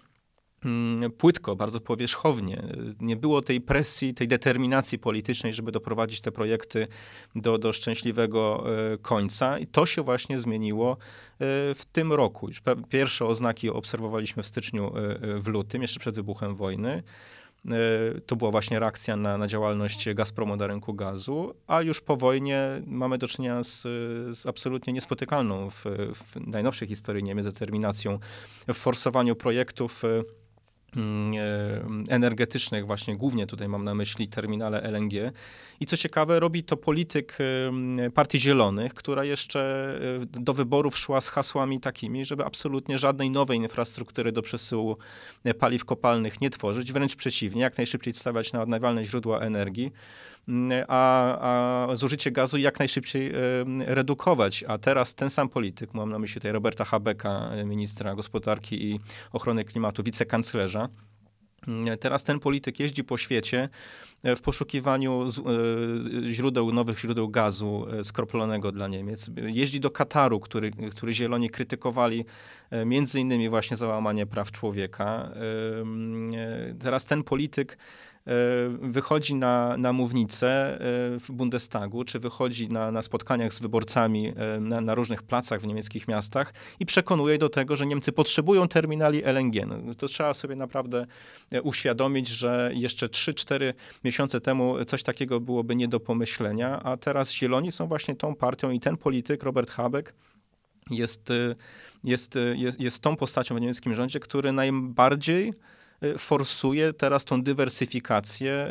płytko, 1.19 1.57
bardzo 1.57 1.81
powierzchownie. 1.81 2.63
Nie 3.01 3.17
było 3.17 3.41
tej 3.41 3.61
presji, 3.61 4.15
tej 4.15 4.29
determinacji 4.29 4.99
politycznej, 4.99 5.53
żeby 5.53 5.73
doprowadzić 5.73 6.21
te 6.21 6.33
projekty 6.33 6.89
do, 7.35 7.59
do 7.59 7.73
szczęśliwego 7.73 8.65
e, 8.93 8.99
końca. 8.99 9.59
I 9.59 9.67
to 9.67 9.87
się 9.87 10.03
właśnie 10.03 10.39
zmieniło 10.39 10.93
e, 10.93 10.97
w 11.75 11.83
tym 11.93 12.13
roku. 12.13 12.49
Już 12.49 12.63
pierwsze 12.89 13.27
oznaki 13.27 13.71
obserwowaliśmy 13.71 14.43
w 14.43 14.47
styczniu, 14.47 14.87
e, 14.97 15.39
w 15.41 15.47
lutym, 15.49 15.83
jeszcze 15.83 16.01
przed 16.01 16.15
wybuchem 16.15 16.57
wojny. 16.57 17.03
to 18.27 18.37
była 18.37 18.51
właśnie 18.51 18.79
reakcja 18.81 19.17
na, 19.17 19.39
na 19.39 19.47
działalność 19.47 20.15
Gazpromu 20.15 20.57
na 20.57 20.67
rynku 20.67 20.95
gazu, 20.95 21.55
a 21.67 21.83
już 21.83 22.01
po 22.01 22.17
wojnie 22.17 22.83
mamy 22.87 23.19
do 23.19 23.29
czynienia 23.29 23.63
z, 23.63 23.83
z 24.37 24.47
absolutnie 24.47 24.93
niespotykalną 24.93 25.71
w, 25.71 25.85
w 26.15 26.47
najnowszej 26.47 26.89
historii 26.89 27.25
Niemiec 27.25 27.47
determinacją 27.47 28.19
w 28.69 28.75
forsowaniu 28.75 29.37
projektów 29.37 30.03
Mm, 30.05 30.44
energetycznych, 32.09 32.87
właśnie 32.87 33.17
głównie 33.17 33.47
tutaj 33.47 33.69
mam 33.69 33.85
na 33.85 33.95
myśli 33.95 34.29
terminale 34.29 34.83
LNG. 34.83 35.33
I 35.81 35.87
co 35.87 35.97
ciekawe, 35.97 36.41
robi 36.41 36.65
to 36.65 36.77
polityk 36.77 37.39
e, 37.99 38.11
Partii 38.11 38.41
Zielonych, 38.41 38.95
która 38.95 39.25
jeszcze 39.25 39.61
e, 40.23 40.41
do 40.41 40.53
wyborów 40.53 40.99
szła 40.99 41.21
z 41.21 41.29
hasłami 41.29 41.81
takimi, 41.81 42.25
żeby 42.25 42.45
absolutnie 42.45 42.99
żadnej 42.99 43.31
nowej 43.31 43.59
infrastruktury 43.59 44.33
do 44.33 44.43
przesyłu 44.43 44.97
paliw 45.59 45.85
kopalnych 45.85 46.41
nie 46.41 46.51
tworzyć, 46.51 46.93
wręcz 46.93 47.17
przeciwnie, 47.17 47.63
jak 47.63 47.77
najszybciej 47.77 48.15
stawiać 48.15 48.53
na 48.53 48.63
odnawialne 48.63 49.05
źródła 49.05 49.41
energii 49.41 49.93
a, 50.89 51.89
a 51.91 51.97
zużycie 51.97 52.31
gazu 52.31 52.59
jak 52.59 52.79
najszybciej 52.79 53.33
redukować. 53.79 54.65
A 54.69 54.79
teraz 54.79 55.15
ten 55.15 55.31
sam 55.31 55.49
polityk, 55.49 55.95
mam 55.95 56.11
na 56.11 56.19
myśli 56.19 56.35
tutaj 56.35 56.53
Roberta 56.53 56.85
Habecka, 56.85 57.51
ministra 57.65 58.15
gospodarki 58.15 58.85
i 58.85 59.01
ochrony 59.33 59.65
klimatu, 59.65 60.03
wicekanclerza, 60.03 60.89
Teraz 62.01 62.25
ten 62.25 62.41
polityk 62.41 62.81
jeździ 62.81 63.05
po 63.05 63.17
świecie 63.17 63.69
e, 64.23 64.37
w 64.37 64.43
poszukiwaniu 64.43 65.27
źródeł, 66.31 66.73
nowych 66.73 66.99
źródeł 66.99 67.29
gazu 67.29 67.87
skroplonego 68.03 68.73
dla 68.73 68.89
Niemiec. 68.89 69.31
Jeździ 69.37 69.81
do 69.81 69.91
Kataru, 69.91 70.41
który, 70.41 70.71
który 70.71 71.13
zieloni 71.13 71.51
krytykowali 71.51 72.25
między 72.87 73.21
innymi 73.21 73.49
właśnie 73.49 73.77
załamanie 73.77 74.27
praw 74.27 74.51
człowieka. 74.51 75.31
Teraz 76.79 77.07
ten 77.07 77.23
polityk 77.23 77.79
wychodzi 78.81 79.35
na, 79.35 79.77
na 79.77 79.93
mównicę 79.93 80.75
e, 80.75 80.79
w 81.21 81.27
Bundestagu, 81.31 82.05
czy 82.05 82.19
wychodzi 82.19 82.69
na, 82.69 82.91
na 82.91 83.03
spotkaniach 83.03 83.55
z 83.55 83.61
wyborcami 83.61 84.33
e, 84.37 84.61
na, 84.61 84.81
na, 84.81 84.95
różnych 84.95 85.23
placach 85.23 85.61
w 85.61 85.67
niemieckich 85.67 86.09
miastach 86.09 86.55
i 86.81 86.87
przekonuje 86.87 87.39
do 87.39 87.49
tego, 87.49 87.77
że 87.77 87.87
Niemcy 87.87 88.13
potrzebują 88.13 88.69
terminali 88.69 89.25
LNG. 89.25 89.67
No, 89.67 89.95
to 89.95 90.09
trzeba 90.09 90.35
sobie 90.35 90.57
naprawdę 90.57 91.07
uświadomić, 91.63 92.29
że 92.29 92.71
jeszcze 92.75 93.07
3-4 93.07 93.73
miesiące 94.05 94.41
temu 94.41 94.85
coś 94.85 95.03
takiego 95.03 95.41
byłoby 95.41 95.77
nie 95.77 95.89
do 95.89 96.01
pomyślenia, 96.01 96.83
a 96.83 96.97
teraz 96.97 97.33
Zieloni 97.33 97.73
są 97.73 97.87
właśnie 97.87 98.17
tą 98.17 98.35
partią 98.35 98.71
i 98.71 98.81
ten 98.81 98.97
polityk, 98.97 99.43
Robert 99.43 99.71
Habeck, 99.71 100.15
jest, 100.91 101.29
jest, 102.05 102.39
jest, 102.55 102.81
jest 102.81 103.01
tą 103.01 103.17
postacią 103.17 103.57
w 103.57 103.61
niemieckim 103.61 103.95
rządzie, 103.95 104.21
który 104.21 104.53
najbardziej 104.53 105.53
forsuje 106.19 106.93
teraz 106.93 107.25
tą 107.25 107.43
dywersyfikację, 107.43 108.69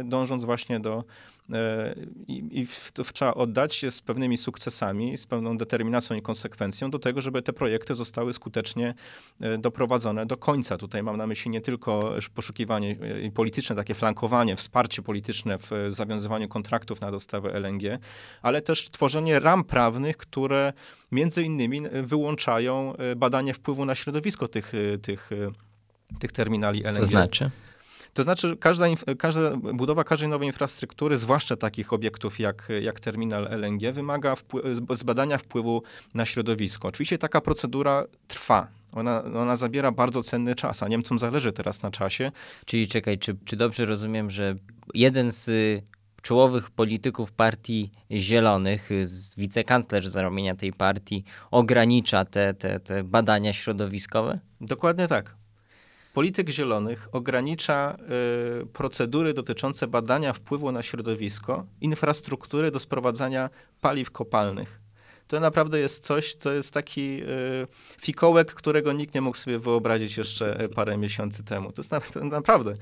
y, 0.00 0.04
dążąc 0.04 0.44
właśnie 0.44 0.80
do 0.80 1.04
y, 1.50 1.54
i, 2.28 2.60
i 2.60 2.66
to 2.92 3.04
trzeba 3.04 3.34
oddać 3.34 3.84
z 3.90 4.02
pewnymi 4.02 4.36
sukcesami, 4.36 5.18
z 5.18 5.26
pewną 5.26 5.56
determinacją 5.56 6.16
i 6.16 6.22
konsekwencją 6.22 6.90
do 6.90 6.98
tego, 6.98 7.20
żeby 7.20 7.42
te 7.42 7.52
projekty 7.52 7.94
zostały 7.94 8.32
skutecznie 8.32 8.94
doprowadzone 9.58 10.26
do 10.26 10.36
końca. 10.36 10.78
Tutaj 10.78 11.02
mam 11.02 11.16
na 11.16 11.26
myśli 11.26 11.50
nie 11.50 11.60
tylko 11.60 12.14
poszukiwanie 12.34 12.96
polityczne, 13.34 13.76
takie 13.76 13.94
flankowanie, 13.94 14.56
wsparcie 14.56 15.02
polityczne 15.02 15.58
w 15.58 15.70
zawiązywaniu 15.90 16.48
kontraktów 16.48 17.00
na 17.00 17.10
dostawę 17.10 17.52
LNG, 17.52 17.98
ale 18.42 18.62
też 18.62 18.90
tworzenie 18.90 19.40
ram 19.40 19.64
prawnych, 19.64 20.16
które 20.16 20.72
między 21.12 21.42
innymi 21.42 21.80
wyłączają 22.02 22.94
badanie 23.16 23.54
wpływu 23.54 23.84
na 23.84 23.94
środowisko 23.94 24.48
tych, 24.48 24.72
tych 25.02 25.30
tych 26.18 26.32
terminali 26.32 26.84
LNG. 26.84 27.00
To 27.00 27.06
znaczy? 27.06 27.50
To 28.14 28.22
znaczy, 28.22 28.56
każda, 28.56 28.86
każda 29.18 29.56
budowa 29.56 30.04
każdej 30.04 30.28
nowej 30.28 30.48
infrastruktury, 30.48 31.16
zwłaszcza 31.16 31.56
takich 31.56 31.92
obiektów 31.92 32.40
jak, 32.40 32.68
jak 32.82 33.00
terminal 33.00 33.48
LNG, 33.50 33.92
wymaga 33.92 34.34
zbadania 34.90 35.38
wpływu 35.38 35.82
na 36.14 36.24
środowisko. 36.24 36.88
Oczywiście 36.88 37.18
taka 37.18 37.40
procedura 37.40 38.04
trwa. 38.28 38.68
Ona, 38.92 39.24
ona 39.24 39.56
zabiera 39.56 39.92
bardzo 39.92 40.22
cenny 40.22 40.54
czas, 40.54 40.82
a 40.82 40.88
Niemcom 40.88 41.18
zależy 41.18 41.52
teraz 41.52 41.82
na 41.82 41.90
czasie. 41.90 42.32
Czyli 42.66 42.88
czekaj, 42.88 43.18
czy, 43.18 43.36
czy 43.44 43.56
dobrze 43.56 43.86
rozumiem, 43.86 44.30
że 44.30 44.54
jeden 44.94 45.32
z 45.32 45.50
czołowych 46.22 46.70
polityków 46.70 47.32
partii 47.32 47.90
Zielonych, 48.10 48.88
wicekanclerz 49.36 50.08
z 50.08 50.16
ramienia 50.16 50.54
tej 50.54 50.72
partii, 50.72 51.24
ogranicza 51.50 52.24
te, 52.24 52.54
te, 52.54 52.80
te 52.80 53.04
badania 53.04 53.52
środowiskowe? 53.52 54.38
Dokładnie 54.60 55.08
tak. 55.08 55.34
Polityk 56.14 56.50
Zielonych 56.50 57.08
ogranicza 57.12 57.96
y, 58.62 58.66
procedury 58.66 59.34
dotyczące 59.34 59.86
badania 59.86 60.32
wpływu 60.32 60.72
na 60.72 60.82
środowisko, 60.82 61.66
infrastruktury 61.80 62.70
do 62.70 62.78
sprowadzania 62.78 63.50
paliw 63.80 64.10
kopalnych. 64.10 64.80
To 65.28 65.40
naprawdę 65.40 65.78
jest 65.78 66.04
coś, 66.04 66.34
co 66.34 66.52
jest 66.52 66.72
taki 66.72 67.22
y, 67.22 67.66
fikołek, 68.00 68.54
którego 68.54 68.92
nikt 68.92 69.14
nie 69.14 69.20
mógł 69.20 69.36
sobie 69.36 69.58
wyobrazić 69.58 70.16
jeszcze 70.16 70.68
parę 70.74 70.96
miesięcy 70.96 71.44
temu. 71.44 71.72
To 71.72 71.82
jest 71.82 71.92
na, 71.92 72.00
to 72.00 72.24
naprawdę, 72.24 72.74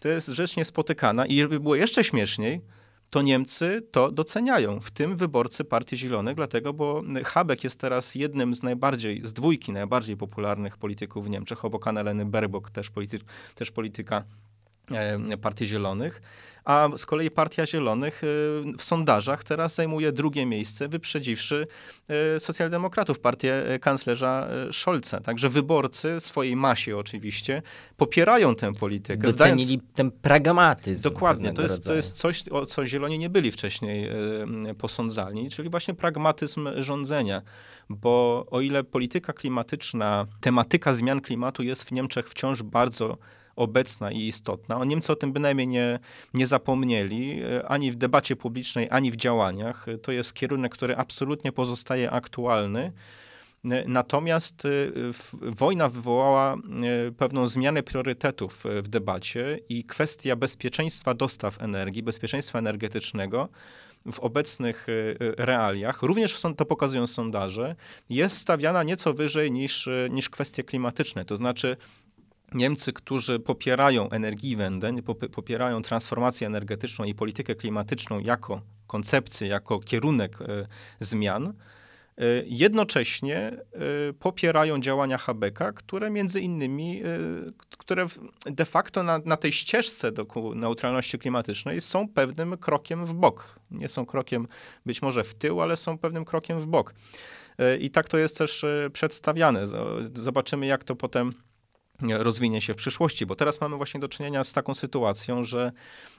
to 0.00 0.08
jest 0.08 0.28
rzecz 0.28 0.56
niespotykana 0.56 1.26
i 1.26 1.38
żeby 1.40 1.60
było 1.60 1.74
jeszcze 1.74 2.04
śmieszniej, 2.04 2.60
to 3.10 3.22
Niemcy 3.22 3.82
to 3.90 4.10
doceniają, 4.12 4.80
w 4.80 4.90
tym 4.90 5.16
wyborcy 5.16 5.64
Partii 5.64 5.96
Zielonych, 5.96 6.36
dlatego, 6.36 6.72
bo 6.72 7.02
Habeck 7.24 7.64
jest 7.64 7.80
teraz 7.80 8.14
jednym 8.14 8.54
z 8.54 8.62
najbardziej, 8.62 9.20
z 9.24 9.32
dwójki 9.32 9.72
najbardziej 9.72 10.16
popularnych 10.16 10.78
polityków 10.78 11.26
w 11.26 11.30
Niemczech, 11.30 11.64
obok 11.64 11.88
Annaleny 11.88 12.24
Baerbock, 12.24 12.70
też, 12.70 12.90
polity, 12.90 13.18
też 13.54 13.70
polityka 13.70 14.24
Partii 15.40 15.66
Zielonych 15.66 16.20
a 16.66 16.88
z 16.96 17.06
kolei 17.06 17.30
Partia 17.30 17.66
Zielonych 17.66 18.24
y, 18.24 18.26
w 18.78 18.82
sondażach 18.82 19.44
teraz 19.44 19.74
zajmuje 19.74 20.12
drugie 20.12 20.46
miejsce, 20.46 20.88
wyprzedziwszy 20.88 21.66
y, 22.36 22.40
socjaldemokratów, 22.40 23.20
partię 23.20 23.78
kanclerza 23.80 24.48
Scholza. 24.72 25.20
Także 25.20 25.48
wyborcy, 25.48 26.20
swojej 26.20 26.56
masie 26.56 26.96
oczywiście, 26.96 27.62
popierają 27.96 28.54
tę 28.54 28.74
politykę. 28.74 29.22
Docenili 29.22 29.64
zdając... 29.64 29.94
ten 29.94 30.10
pragmatyzm. 30.10 31.02
Dokładnie. 31.02 31.52
To 31.52 31.62
jest, 31.62 31.84
to 31.84 31.94
jest 31.94 32.16
coś, 32.16 32.48
o 32.48 32.66
co 32.66 32.86
Zieloni 32.86 33.18
nie 33.18 33.30
byli 33.30 33.52
wcześniej 33.52 34.10
posądzalni, 34.78 35.50
czyli 35.50 35.68
właśnie 35.70 35.94
pragmatyzm 35.94 36.68
rządzenia. 36.78 37.42
Bo 37.88 38.46
o 38.50 38.60
ile 38.60 38.84
polityka 38.84 39.32
klimatyczna, 39.32 40.26
tematyka 40.40 40.92
zmian 40.92 41.20
klimatu 41.20 41.62
jest 41.62 41.84
w 41.84 41.92
Niemczech 41.92 42.28
wciąż 42.28 42.62
bardzo 42.62 43.18
obecna 43.56 44.10
i 44.10 44.26
istotna. 44.26 44.84
Niemcy 44.84 45.12
o 45.12 45.16
tym 45.16 45.32
bynajmniej 45.32 45.68
nie, 45.68 45.98
nie 46.34 46.46
zapomnieli, 46.46 47.42
e, 47.42 47.68
ani 47.68 47.92
w 47.92 47.96
debacie 47.96 48.36
publicznej, 48.36 48.88
ani 48.90 49.10
w 49.10 49.16
działaniach. 49.16 49.86
To 50.02 50.12
jest 50.12 50.34
kierunek, 50.34 50.72
który 50.72 50.96
absolutnie 50.96 51.52
pozostaje 51.52 52.10
aktualny. 52.10 52.92
E, 53.64 53.84
natomiast 53.88 54.64
e, 54.64 54.68
wojna 55.42 55.88
wywołała 55.88 56.56
pewną 57.16 57.46
zmianę 57.46 57.82
priorytetów 57.82 58.64
w 58.82 58.88
debacie 58.88 59.58
i 59.68 59.84
kwestia 59.84 60.36
bezpieczeństwa 60.36 61.14
dostaw 61.14 61.62
energii, 61.62 62.02
bezpieczeństwa 62.02 62.58
energetycznego 62.58 63.48
w 64.12 64.20
obecnych 64.20 64.86
realiach, 65.20 66.02
również 66.02 66.40
to 66.56 66.66
pokazują 66.66 67.06
sondaże, 67.06 67.76
jest 68.10 68.38
stawiana 68.38 68.82
nieco 68.82 69.14
wyżej 69.14 69.52
niż, 69.52 69.88
niż 70.10 70.30
kwestie 70.30 70.64
klimatyczne. 70.64 71.24
To 71.24 71.36
znaczy 71.36 71.76
Niemcy, 72.54 72.92
którzy 72.92 73.38
popierają 73.38 74.10
Energiewende, 74.10 74.92
popierają 75.32 75.82
transformację 75.82 76.46
energetyczną 76.46 77.04
i 77.04 77.14
politykę 77.14 77.54
klimatyczną 77.54 78.18
jako 78.18 78.60
koncepcję, 78.86 79.48
jako 79.48 79.80
kierunek 79.80 80.38
e, 80.42 80.66
zmian, 81.00 81.46
e, 81.46 81.52
jednocześnie 82.46 83.36
e, 83.38 83.58
popierają 84.12 84.80
działania 84.80 85.18
Habecka, 85.18 85.72
które 85.72 86.10
między 86.10 86.40
innymi, 86.40 87.02
które 87.78 88.06
de 88.46 88.64
facto 88.64 89.02
na, 89.02 89.20
na 89.24 89.36
tej 89.36 89.52
ścieżce 89.52 90.12
do 90.12 90.26
neutralności 90.54 91.18
klimatycznej 91.18 91.80
są 91.80 92.08
pewnym 92.08 92.56
krokiem 92.56 93.06
w 93.06 93.14
bok. 93.14 93.60
Nie 93.70 93.88
są 93.88 94.06
krokiem 94.06 94.48
być 94.86 95.02
może 95.02 95.24
w 95.24 95.34
tył, 95.34 95.60
ale 95.60 95.76
są 95.76 95.98
pewnym 95.98 96.24
krokiem 96.24 96.60
w 96.60 96.66
bok. 96.66 96.94
I 97.80 97.90
tak 97.90 98.08
to 98.08 98.18
jest 98.18 98.38
też 98.38 98.64
przedstawiane. 98.92 99.64
Zobaczymy, 100.14 100.66
jak 100.66 100.84
to 100.84 100.96
potem 100.96 101.32
rozwinie 102.00 102.60
się 102.60 102.72
w 102.72 102.76
przyszłości, 102.76 103.26
bo 103.26 103.36
teraz 103.36 103.60
mamy 103.60 103.76
właśnie 103.76 104.00
do 104.00 104.08
czynienia 104.08 104.44
z 104.44 104.52
taką 104.52 104.74
sytuacją, 104.74 105.44
że 105.44 105.72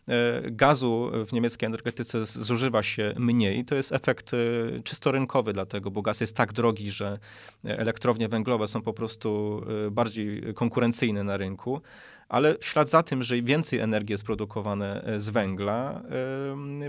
e, 0.08 0.52
gazu 0.52 1.12
w 1.26 1.34
niemieckiej 1.34 1.68
energetyce 1.68 2.26
zużywa 2.26 2.84
się 2.84 3.14
mniej. 3.18 3.66
To 3.66 3.76
jest 3.76 3.92
efekt 3.92 4.34
e, 4.34 4.38
czysto 4.84 5.12
rynkowy, 5.12 5.54
dlatego, 5.54 5.92
bo 5.92 6.02
gaz 6.02 6.22
jest 6.22 6.36
tak 6.36 6.54
drogi, 6.54 6.92
że 6.92 7.20
elektrownie 7.64 8.30
węglowe 8.30 8.68
są 8.68 8.82
po 8.82 8.94
prostu 8.94 9.62
e, 9.88 9.92
bardziej 9.92 10.54
konkurencyjne 10.54 11.24
na 11.24 11.38
rynku. 11.38 11.82
Ale 12.30 12.58
w 12.58 12.66
ślad 12.66 12.90
za 12.90 13.04
tym, 13.04 13.24
że 13.24 13.42
więcej 13.42 13.80
energii 13.80 14.12
jest 14.12 14.24
produkowane 14.24 15.04
e, 15.04 15.20
z 15.20 15.30
węgla, 15.30 16.02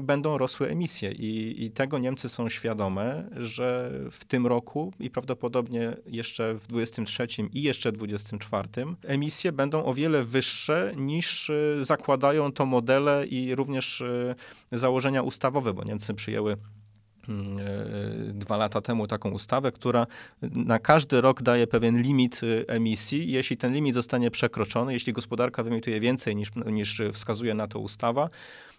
będą 0.01 0.38
rosły 0.38 0.68
emisje. 0.68 1.12
I, 1.12 1.64
I, 1.64 1.70
tego 1.70 1.98
Niemcy 1.98 2.29
są 2.29 2.48
świadome, 2.48 3.29
że 3.37 3.92
w 4.11 4.24
tym 4.24 4.46
roku 4.46 4.92
i 5.01 5.11
prawdopodobnie 5.11 5.96
jeszcze 6.07 6.55
w 6.55 6.66
23 6.66 7.27
i 7.53 7.62
jeszcze 7.62 7.92
w 7.92 7.94
24 7.94 8.68
emisje 9.03 9.53
będą 9.53 9.85
o 9.85 9.94
wiele 9.94 10.24
wyższe 10.24 10.92
niż 10.96 11.51
e, 11.51 11.85
zakładają 11.85 12.53
to 12.53 12.66
modele 12.66 13.27
i 13.27 13.55
również 13.55 14.03
założenia 14.72 15.22
ustawowe, 15.22 15.74
bo 15.74 15.85
Niemcy 15.85 16.14
przyjęły 16.14 16.57
dwa 18.33 18.57
lata 18.57 18.81
temu 18.81 19.07
taką 19.07 19.31
ustawę, 19.31 19.73
która 19.73 20.07
na 20.43 20.79
każdy 20.79 21.21
rok 21.21 21.43
daje 21.43 21.67
pewien 21.67 22.03
limit 22.03 22.41
e, 22.43 22.69
emisji. 22.69 23.33
Jeśli 23.33 23.57
ten 23.57 23.75
limit 23.75 23.95
zostanie 23.95 24.31
przekroczony, 24.31 24.93
jeśli 24.93 25.12
gospodarka 25.12 25.62
wyemituje 25.62 26.01
więcej 26.01 26.37
niż, 26.37 26.49
niż 26.67 27.03
wskazuje 27.12 27.55
na 27.55 27.69
to 27.69 27.79
ustawa, 27.79 28.29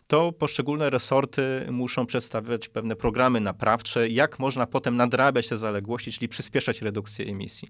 to 0.08 0.32
poszczególne 0.32 0.90
resorty 0.90 1.68
muszą 1.72 2.06
przedstawiać 2.06 2.70
pewne 2.70 2.96
programy 2.96 3.40
naprawcze, 3.40 4.10
jak 4.10 4.40
można 4.40 4.66
potem 4.66 4.96
nadrabiać 4.98 5.48
te 5.48 5.58
zaległości, 5.58 6.12
czyli 6.12 6.30
przyspieszać 6.30 6.82
redukcję 6.82 7.26
emisji 7.26 7.70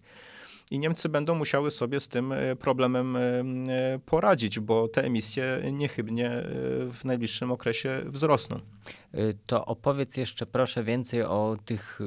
i 0.72 0.80
Niemcy 0.80 1.10
będą 1.10 1.36
musiały 1.36 1.72
sobie 1.72 2.00
z 2.00 2.08
tym 2.08 2.32
e, 2.32 2.56
problemem 2.56 3.16
e, 3.16 3.20
e, 3.20 4.00
poradzić, 4.06 4.60
bo 4.60 4.88
te 4.88 5.04
emisje 5.04 5.62
niechybnie 5.72 6.44
w 6.92 7.02
najbliższym 7.06 7.52
okresie 7.52 8.02
wzrosną. 8.06 8.60
To 9.46 9.66
opowiedz 9.66 10.18
jeszcze 10.18 10.46
proszę 10.46 10.84
więcej 10.84 11.24
o 11.24 11.58
tych 11.66 12.00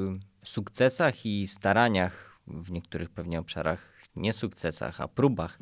sukcesach 0.44 1.26
i 1.26 1.46
staraniach 1.46 2.38
w 2.46 2.70
niektórych 2.70 3.10
pewnie 3.10 3.40
obszarach 3.40 3.92
nie 4.16 4.32
sukcesach, 4.32 5.00
a 5.00 5.08
próbach 5.08 5.58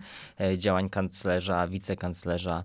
działań 0.56 0.90
kanclerza, 0.90 1.68
wicekanclerza 1.68 2.64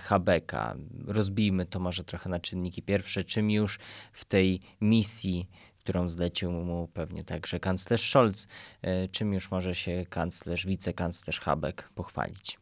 Habeka. 0.00 0.76
Rozbijmy 1.06 1.66
to 1.66 1.80
może 1.80 2.04
trochę 2.04 2.30
na 2.30 2.40
czynniki 2.40 2.82
pierwsze. 2.82 3.24
Czym 3.24 3.50
już 3.50 3.78
w 4.12 4.24
tej 4.24 4.60
misji 4.80 5.48
którą 5.86 6.08
zlecił 6.08 6.52
mu 6.52 6.88
pewnie 6.94 7.24
także 7.24 7.60
kanclerz 7.60 8.10
Scholz. 8.10 8.46
E, 8.82 9.08
czym 9.08 9.32
już 9.32 9.50
może 9.50 9.74
się 9.74 10.06
kanclerz, 10.10 10.66
wicekanclerz 10.66 11.40
Habeck 11.40 11.88
pochwalić? 11.94 12.58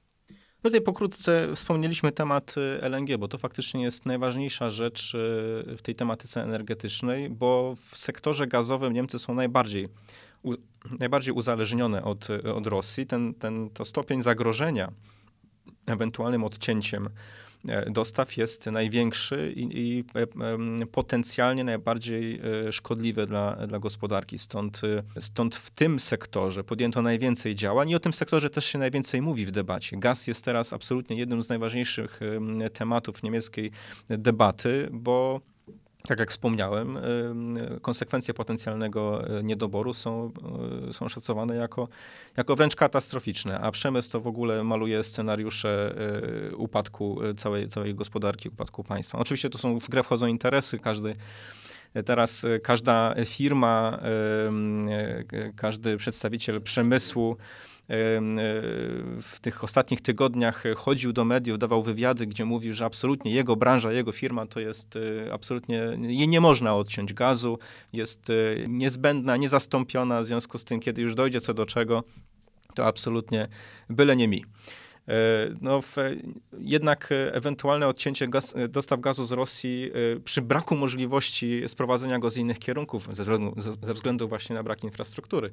Tutaj 0.63 0.81
pokrótce 0.81 1.49
wspomnieliśmy 1.55 2.13
temat 2.13 2.55
e, 2.59 2.89
LNG, 2.89 3.19
bo 3.19 3.29
to 3.29 3.39
faktycznie 3.39 3.83
jest 3.83 4.07
najważniejsza 4.07 4.71
rzecz 4.71 5.15
e, 5.15 5.19
w 5.77 5.81
tej 5.83 5.95
tematyce 5.95 6.43
energetycznej, 6.43 7.31
bo 7.31 7.75
w 7.91 7.99
sektorze 7.99 8.47
gazowym 8.47 8.93
Niemcy 8.93 9.19
są 9.19 9.35
najbardziej, 9.35 9.89
u, 10.43 10.55
najbardziej 10.99 11.35
uzależnione 11.35 12.05
od, 12.05 12.29
od 12.55 12.67
Rosji. 12.67 13.07
Ten, 13.07 13.35
ten, 13.35 13.71
to 13.71 13.85
stopień 13.85 14.23
zagrożenia 14.23 14.93
ewentualnym 15.87 16.45
odcięciem 16.45 17.09
dostaw 17.91 18.37
jest 18.37 18.67
największy 18.67 19.53
i, 19.57 19.79
i 19.81 20.05
e, 20.15 20.87
potencjalnie 20.87 21.65
najbardziej 21.65 22.41
e, 22.69 22.73
szkodliwy 22.73 23.27
dla, 23.27 23.67
dla 23.67 23.79
gospodarki. 23.79 24.39
Stąd, 24.39 24.81
stąd 25.21 25.57
w 25.57 25.71
tym 25.71 26.01
sektorze 26.01 26.65
podjęto 26.65 27.03
najwięcej 27.03 27.55
działań 27.55 27.91
i 27.91 27.95
o 27.95 28.01
tym 28.01 28.13
sektorze 28.13 28.51
też 28.51 28.65
się 28.65 28.79
najwięcej 28.79 29.23
mówi 29.23 29.47
w 29.47 29.51
debacie. 29.51 29.97
Gaz 29.97 30.27
jest 30.27 30.45
teraz 30.45 30.73
absolutnie 30.73 31.17
jednym 31.17 31.43
z 31.43 31.49
najważniejszych 31.49 32.21
tematów 32.73 33.23
niemieckiej 33.23 33.71
debaty, 34.09 34.89
bo 34.93 35.41
tak 36.09 36.19
jak 36.19 36.31
wspomniałem, 36.31 36.99
konsekwencje 37.83 38.35
potencjalnego 38.35 39.29
e, 39.39 39.43
niedoboru 39.43 39.95
są, 39.95 40.33
e, 40.89 40.93
są 40.93 41.09
szacowane 41.09 41.57
jako, 41.57 41.89
jako 42.37 42.57
wręcz 42.57 42.77
katastroficzne, 42.77 43.59
a 43.61 43.71
przemysł 43.71 44.13
to 44.13 44.21
w 44.21 44.27
ogóle 44.27 44.65
maluje 44.65 45.03
scenariusze 45.03 45.95
e, 46.53 46.57
upadku 46.57 47.19
całej, 47.37 47.69
całej 47.69 47.95
gospodarki, 47.95 48.49
upadku 48.49 48.85
państwa. 48.85 49.19
Oczywiście 49.19 49.51
to 49.51 49.59
są 49.59 49.81
w 49.81 49.89
grę 49.89 50.03
wchodzą 50.03 50.27
interesy, 50.27 50.79
każdy 50.79 51.17
Teraz 52.07 52.47
każda 52.63 53.15
firma, 53.25 53.99
każdy 55.57 55.97
przedstawiciel 55.97 56.61
przemysłu 56.61 57.37
w 59.23 59.39
tych 59.41 59.65
ostatnich 59.65 60.01
tygodniach 60.01 60.65
chodził 60.77 61.13
do 61.13 61.25
mediów, 61.25 61.59
dawał 61.59 61.83
wywiady, 61.83 62.27
gdzie 62.27 62.45
mówił, 62.45 62.75
że 62.75 62.85
absolutnie 62.85 63.35
jego 63.35 63.57
branża, 63.57 63.93
jego 63.93 64.13
firma 64.13 64.47
to 64.47 64.61
jest 64.61 64.97
e, 64.97 65.33
absolutnie, 65.33 65.99
jej 66.01 66.29
nie 66.29 66.41
można 66.41 66.75
odciąć 66.75 67.15
gazu, 67.15 67.59
jest 67.93 68.31
e, 68.31 68.35
niezbędna, 68.69 69.37
niezastąpiona, 69.37 70.21
w 70.21 70.27
związku 70.27 70.59
z 70.59 70.65
tym, 70.65 70.81
kiedy 70.81 71.03
już 71.03 71.15
dojdzie 71.15 71.41
co 71.41 71.55
do 71.55 71.67
czego, 71.67 72.05
to 72.75 72.87
absolutnie 72.87 73.49
byle 73.91 74.17
nie 74.17 74.29
mi. 74.29 74.45
E, 75.09 75.13
no, 75.61 75.83
w, 75.83 75.97
jednak 76.59 77.09
ewentualne 77.33 77.87
odcięcie 77.87 78.29
gaz, 78.29 78.55
dostaw 78.69 79.01
gazu 79.01 79.25
z 79.25 79.33
Rosji 79.33 79.91
e, 80.17 80.21
przy 80.21 80.43
braku 80.43 80.77
możliwości 80.77 81.63
sprowadzenia 81.67 82.19
go 82.19 82.31
z 82.31 82.39
innych 82.39 82.59
kierunków, 82.59 83.09
ze 83.13 83.23
względu, 83.23 83.55
ze 83.83 83.95
względu 83.95 84.29
właśnie 84.29 84.55
na 84.55 84.63
brak 84.63 84.85
infrastruktury 84.85 85.51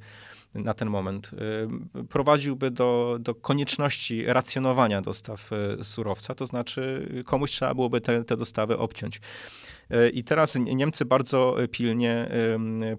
na 0.56 0.74
ten 0.74 0.90
moment, 0.90 1.32
e, 1.34 2.06
prowadziłby 2.06 2.72
do, 2.72 3.18
do 3.20 3.36
konieczności 3.36 4.26
racjonowania 4.26 5.02
dostaw 5.02 5.50
surowca, 5.84 6.36
to 6.36 6.46
znaczy 6.46 7.08
komuś 7.26 7.52
trzeba 7.52 7.74
byłoby 7.74 8.02
te, 8.02 8.24
te 8.24 8.38
dostawy 8.38 8.78
obciąć. 8.78 9.22
I 10.14 10.24
teraz 10.24 10.56
Niemcy 10.56 11.06
bardzo 11.06 11.56
pilnie 11.72 12.30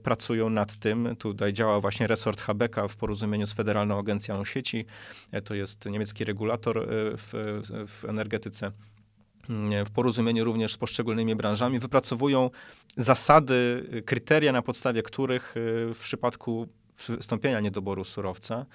pracują 0.03 0.51
nad 0.51 0.77
tym. 0.77 1.17
Tutaj 1.19 1.53
działa 1.53 1.81
właśnie 1.81 2.07
resort 2.07 2.41
Habeka 2.41 2.89
w 2.89 2.97
porozumieniu 2.97 3.47
z 3.47 3.53
Federalną 3.53 3.99
Agencją 3.99 4.45
Sieci. 4.45 4.87
To 5.45 5.55
jest 5.55 5.87
niemiecki 5.87 6.25
regulator 6.25 6.79
e, 6.79 6.83
w, 7.17 7.33
w 7.89 8.05
energetyce 8.05 8.73
w 9.87 9.91
porozumieniu 9.91 10.45
również 10.45 10.73
z 10.73 10.77
poszczególnymi 10.77 11.37
branżami, 11.37 11.79
wypracowują 11.79 12.51
zasady, 12.97 13.87
kryteria, 14.07 14.53
na 14.53 14.63
podstawie 14.63 15.03
których 15.03 15.55
e, 15.57 15.95
w 15.95 15.99
przypadku 16.03 16.69
wystąpienia 17.09 17.61
niedoboru 17.61 18.05
surowca 18.05 18.67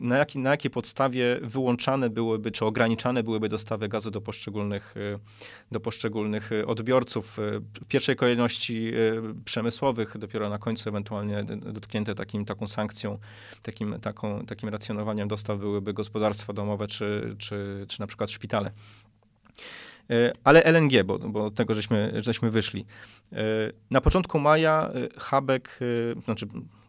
na, 0.00 0.16
jaki, 0.16 0.38
na 0.38 0.50
jakiej 0.50 0.70
podstawie 0.70 1.38
wyłączane 1.42 2.10
byłyby, 2.10 2.50
czy 2.50 2.64
ograniczane 2.64 3.22
byłyby 3.22 3.48
dostawy 3.48 3.88
gazu 3.88 4.10
do 4.10 4.20
poszczególnych, 4.20 4.94
e, 4.96 5.18
do 5.72 5.80
poszczególnych 5.80 6.52
e, 6.52 6.66
odbiorców. 6.66 7.38
E, 7.38 7.42
w 7.60 7.86
pierwszej 7.88 8.16
kolejności 8.16 8.92
przemysłowych, 9.44 10.18
dopiero 10.18 10.48
na 10.48 10.58
końcu 10.58 10.88
ewentualnie 10.88 11.44
dotknięte 11.44 12.14
takim, 12.14 12.44
taką 12.44 12.66
sankcją, 12.66 13.18
takim, 13.62 14.00
taką, 14.00 14.46
takim 14.46 14.68
racjonowaniem 14.68 15.28
dostaw 15.28 15.58
byłyby 15.58 15.92
gospodarstwa 15.92 16.52
domowe, 16.52 16.86
czy, 16.86 17.34
czy, 17.38 17.86
czy 17.88 18.00
na 18.00 18.06
przykład 18.06 18.30
szpitale. 18.30 18.70
Ale 20.44 20.64
LNG, 20.64 21.04
bo, 21.04 21.18
bo 21.18 21.44
od 21.44 21.54
tego 21.54 21.74
żeśmy, 21.74 22.12
żeśmy 22.16 22.50
wyszli. 22.50 22.86
Na 23.90 24.00
początku 24.00 24.38
maja 24.38 24.90
Habek, 25.16 25.80
znaczy 26.24 26.46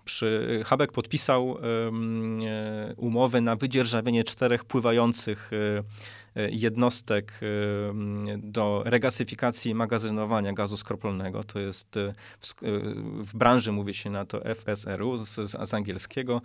przy, 0.08 0.62
Habek 0.65 0.91
podpisał 0.91 1.58
e, 1.58 2.93
umowę 2.98 3.41
na 3.41 3.56
wydzierżawienie 3.56 4.24
czterech 4.24 4.65
pływających 4.65 5.52
e, 5.54 5.84
jednostek 6.36 7.40
do 8.38 8.82
regasyfikacji 8.86 9.72
i 9.72 9.76
magazynowania 9.76 10.54
gazu 10.54 10.78
skroplonego. 10.78 11.44
To 11.44 11.60
jest 11.60 11.96
w, 12.40 12.54
w 13.24 13.38
branży 13.38 13.72
mówi 13.72 13.94
się 13.94 14.10
na 14.10 14.26
to 14.26 14.42
FSRU 14.56 15.18
z, 15.18 15.36
z, 15.36 15.74
angielskiego. 15.74 16.42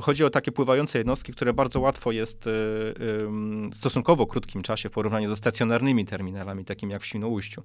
Chodzi 0.00 0.24
o 0.24 0.30
takie 0.30 0.52
pływające 0.52 0.98
jednostki, 0.98 1.32
które 1.32 1.52
bardzo 1.52 1.80
łatwo 1.80 2.12
jest 2.12 2.44
w 2.44 3.70
stosunkowo 3.74 4.26
krótkim 4.26 4.62
czasie 4.62 4.88
w 4.88 4.92
porównaniu 4.92 5.28
ze 5.28 5.36
stacjonarnymi 5.36 6.04
terminalami, 6.04 6.64
takimi 6.64 6.92
jak 6.92 7.02
w 7.02 7.06
Świnoujściu. 7.06 7.62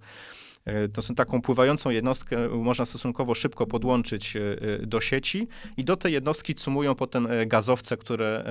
E, 0.66 0.88
to 0.88 1.02
są 1.02 1.16
taką 1.16 1.42
pływającą 1.42 1.90
jednostkę 1.90 2.50
można 2.50 2.86
stosunkowo 2.86 3.36
szybko 3.36 3.68
podłączyć 3.68 4.36
e, 4.36 4.40
do 4.88 5.02
sieci 5.02 5.48
i 5.78 5.84
do 5.84 5.98
tej 5.98 6.14
jednostki 6.14 6.54
sumują 6.58 6.96
potem 6.96 7.28
e, 7.28 7.46
gazowce, 7.46 7.98
które 7.98 8.44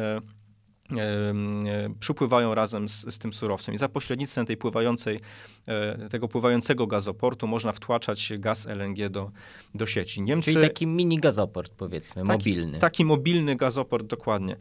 przypływają 2.00 2.54
razem 2.54 2.88
z, 2.88 3.14
z, 3.14 3.18
tym 3.18 3.32
surowcem. 3.32 3.74
I 3.74 3.78
za 3.78 3.88
pośrednictwem 3.88 4.46
tej 4.46 4.56
pływającej, 4.56 5.20
tego 6.10 6.28
pływającego 6.28 6.86
gazoportu 6.86 7.46
można 7.46 7.72
wtłaczać 7.72 8.32
gaz 8.38 8.66
LNG 8.66 9.08
do, 9.08 9.30
do 9.74 9.86
sieci. 9.86 10.22
Niemcy, 10.22 10.52
Czyli 10.52 10.66
taki 10.66 10.86
mini 10.86 11.18
gazoport, 11.18 11.72
powiedzmy, 11.76 12.22
taki, 12.22 12.32
mobilny. 12.32 12.78
Taki 12.78 13.04
mobilny 13.04 13.56
gazoport, 13.56 14.06
dokładnie. 14.06 14.56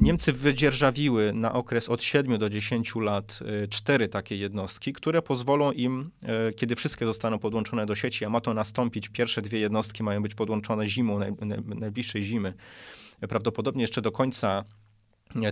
Niemcy 0.00 0.32
wydzierżawiły 0.32 1.32
na 1.32 1.52
okres 1.52 1.88
od 1.88 2.02
7 2.02 2.38
do 2.38 2.50
10 2.50 2.94
lat 2.96 3.38
cztery 3.70 4.08
takie 4.08 4.36
jednostki, 4.36 4.92
które 4.92 5.22
pozwolą 5.22 5.72
im, 5.72 6.10
kiedy 6.56 6.76
wszystkie 6.76 7.06
zostaną 7.06 7.38
podłączone 7.38 7.86
do 7.86 7.94
sieci, 7.94 8.24
a 8.24 8.30
ma 8.30 8.40
to 8.40 8.54
nastąpić, 8.54 9.08
pierwsze 9.08 9.42
dwie 9.42 9.58
jednostki 9.58 10.02
mają 10.02 10.22
być 10.22 10.34
podłączone 10.34 10.86
zimą, 10.86 11.18
naj, 11.18 11.32
najbliższej 11.64 12.22
zimy, 12.22 12.54
prawdopodobnie 13.28 13.82
jeszcze 13.82 14.02
do 14.02 14.12
końca 14.12 14.64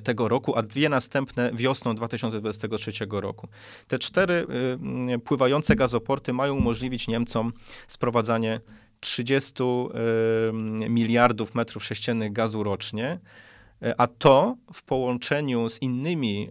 tego 0.03 0.29
roku, 0.29 0.57
a 0.57 0.63
dwie 0.63 0.89
następne 0.89 1.51
wiosną 1.55 1.95
2023 1.95 2.93
roku. 3.11 3.49
Te 3.89 3.99
cztery 3.99 4.47
y, 5.15 5.19
pływające 5.19 5.77
gazoporty 5.77 6.33
mają 6.33 6.55
umożliwić 6.55 7.09
Niemcom 7.09 7.53
sprowadzanie 7.89 8.61
30 9.01 9.63
y, 9.63 10.89
miliardów 10.89 11.55
metrów 11.55 11.85
sześciennych 11.85 12.33
gazu 12.33 12.63
rocznie. 12.63 13.19
A 13.99 14.07
to 14.07 14.57
w 14.73 14.83
połączeniu 14.83 15.69
z 15.69 15.83
innymi 15.83 16.51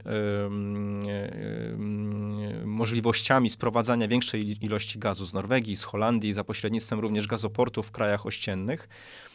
możliwościami 2.66 3.50
sprowadzania 3.50 4.08
większej 4.08 4.66
ilości 4.66 5.00
gazu 5.00 5.26
z 5.26 5.34
Norwegii, 5.34 5.76
z 5.76 5.84
Holandii, 5.84 6.34
za 6.34 6.44
pośrednictwem 6.44 7.00
również 7.00 7.28
gazoportów 7.28 7.88
w 7.88 7.92
krajach 7.92 8.26
ościennych, 8.26 8.84
y, 8.84 9.29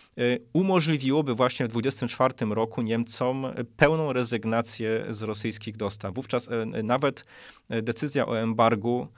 umożliwiłoby 0.53 1.35
właśnie 1.35 1.66
w 1.66 1.68
2024 1.68 2.55
roku 2.55 2.83
Niemcom 2.83 3.46
pełną 3.77 4.12
rezygnację 4.12 5.05
z 5.11 5.22
rosyjskich 5.22 5.77
dostaw. 5.77 6.14
Wówczas 6.14 6.48
e, 6.48 6.83
nawet 6.83 7.24
decyzja 7.68 8.27
o 8.27 8.38
embargu 8.38 9.09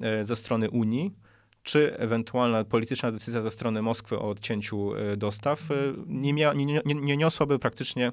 e, 0.00 0.24
ze 0.24 0.36
strony 0.36 0.70
Unii 0.70 1.14
czy 1.62 1.98
ewentualna 1.98 2.64
polityczna 2.64 3.12
decyzja 3.12 3.40
ze 3.40 3.50
strony 3.50 3.82
Moskwy 3.82 4.18
o 4.18 4.28
odcięciu 4.28 4.94
e, 4.94 5.16
dostaw 5.16 5.68
nie, 6.06 6.32
mia, 6.32 6.52
nie, 6.52 6.66
nie, 6.66 6.80
nie 6.84 7.16
niosłaby 7.16 7.58
praktycznie 7.58 8.12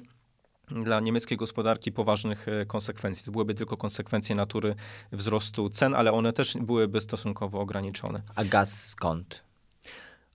dla 0.68 1.00
niemieckiej 1.00 1.38
gospodarki 1.38 1.92
poważnych 1.92 2.48
e, 2.48 2.66
konsekwencji. 2.66 3.24
To 3.24 3.30
byłyby 3.30 3.54
tylko 3.54 3.76
konsekwencje 3.76 4.36
natury 4.36 4.74
wzrostu 5.12 5.70
cen, 5.70 5.94
ale 5.94 6.12
one 6.12 6.32
też 6.32 6.56
byłyby 6.60 7.00
stosunkowo 7.00 7.60
ograniczone. 7.60 8.22
A 8.34 8.44
gaz 8.44 8.86
skąd? 8.86 9.44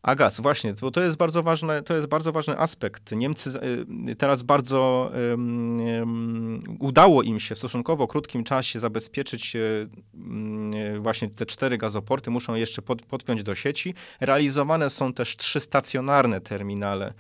A 0.02 0.16
gaz, 0.16 0.40
właśnie, 0.40 0.74
bo 0.82 0.92
to 0.92 1.02
jest 1.02 1.18
bardzo 1.18 1.44
ważne, 1.44 1.84
to 1.84 1.96
jest 1.96 2.08
bardzo 2.08 2.32
ważny 2.32 2.60
aspekt. 2.60 3.12
Niemcy 3.12 3.50
e, 4.10 4.16
teraz 4.16 4.44
bardzo 4.44 5.12
um, 5.32 5.80
um, 5.80 6.60
udało 6.80 7.24
im 7.24 7.40
się 7.40 7.56
w 7.56 7.58
stosunkowo 7.58 8.08
krótkim 8.08 8.44
czasie 8.44 8.80
zabezpieczyć 8.80 9.56
um, 10.14 10.72
właśnie 11.00 11.30
te 11.30 11.46
cztery 11.46 11.78
gazoporty, 11.78 12.32
muszą 12.32 12.56
jeszcze 12.56 12.82
pod, 12.82 13.02
podpiąć 13.02 13.44
do 13.44 13.56
sieci. 13.56 13.94
Realizowane 14.20 14.90
są 14.90 15.14
też 15.14 15.38
trzy 15.38 15.60
stacjonarne 15.60 16.42
terminale 16.42 17.14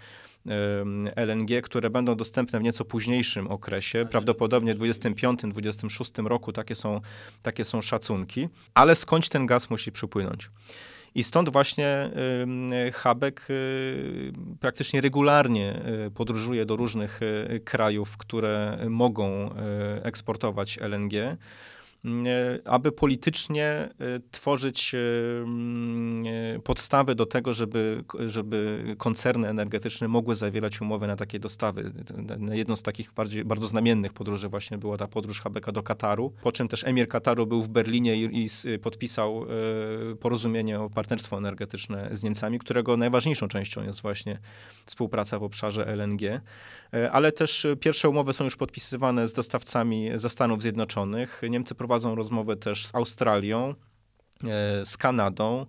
LNG, 1.15 1.61
które 1.61 1.89
będą 1.89 2.15
dostępne 2.15 2.59
w 2.59 2.63
nieco 2.63 2.85
późniejszym 2.85 3.47
okresie, 3.47 4.05
prawdopodobnie 4.11 4.73
w 4.73 4.77
25-26 4.77 6.27
roku, 6.27 6.53
takie 6.53 6.75
są, 6.75 7.01
takie 7.41 7.65
są 7.65 7.81
szacunki, 7.81 8.49
ale 8.73 8.95
skądś 8.95 9.29
ten 9.29 9.45
gaz 9.45 9.69
musi 9.69 9.91
przypłynąć. 9.91 10.49
I 11.15 11.23
stąd 11.23 11.49
właśnie 11.49 12.09
Habek 12.93 13.47
y, 13.49 14.33
praktycznie 14.59 15.01
regularnie 15.01 15.81
y, 16.07 16.11
podróżuje 16.11 16.65
do 16.65 16.75
różnych 16.75 17.19
y, 17.21 17.61
krajów, 17.65 18.17
które 18.17 18.77
mogą 18.89 19.49
eksportować 20.03 20.79
LNG. 20.81 21.37
E, 22.05 22.59
aby 22.65 22.91
politycznie 22.91 23.65
e, 23.65 23.89
tworzyć 24.31 24.95
e, 24.95 26.59
podstawy 26.59 27.15
do 27.15 27.25
tego, 27.25 27.53
żeby, 27.53 28.03
żeby 28.25 28.83
koncerny 28.97 29.47
energetyczne 29.47 30.07
mogły 30.07 30.35
zawierać 30.35 30.81
umowy 30.81 31.07
na 31.07 31.15
takie 31.15 31.39
dostawy. 31.39 31.91
Jedną 32.51 32.75
z 32.75 32.83
takich 32.83 33.13
bardziej, 33.13 33.45
bardzo 33.45 33.67
znamiennych 33.67 34.13
podróży 34.13 34.49
właśnie 34.49 34.77
była 34.77 34.97
ta 34.97 35.07
podróż 35.07 35.41
Habeka 35.41 35.71
do 35.71 35.83
Kataru, 35.83 36.33
po 36.41 36.51
czym 36.51 36.67
też 36.67 36.83
emir 36.83 37.07
Kataru 37.07 37.47
był 37.47 37.63
w 37.63 37.67
Berlinie 37.67 38.15
i, 38.15 38.45
i 38.45 38.79
podpisał 38.79 39.45
porozumienie 40.19 40.79
o 40.79 40.89
partnerstwo 40.89 41.37
energetyczne 41.37 42.09
z 42.11 42.23
Niemcami, 42.23 42.59
którego 42.59 42.97
najważniejszą 42.97 43.47
częścią 43.47 43.83
jest 43.83 44.01
właśnie 44.01 44.39
współpraca 44.85 45.39
w 45.39 45.43
obszarze 45.43 45.87
LNG. 45.87 46.41
Ale 47.11 47.31
też 47.31 47.67
pierwsze 47.79 48.09
umowy 48.09 48.33
są 48.33 48.43
już 48.43 48.55
podpisywane 48.55 49.27
z 49.27 49.33
dostawcami 49.33 50.09
ze 50.15 50.29
Stanów 50.29 50.61
Zjednoczonych. 50.61 51.41
Niemcy 51.49 51.75
prowadzą 51.75 51.88
rozmowę 52.15 52.55
też 52.55 52.85
z 52.85 52.95
Australią, 52.95 53.75
e, 54.43 54.85
z 54.85 54.97
Kanadą. 54.97 55.65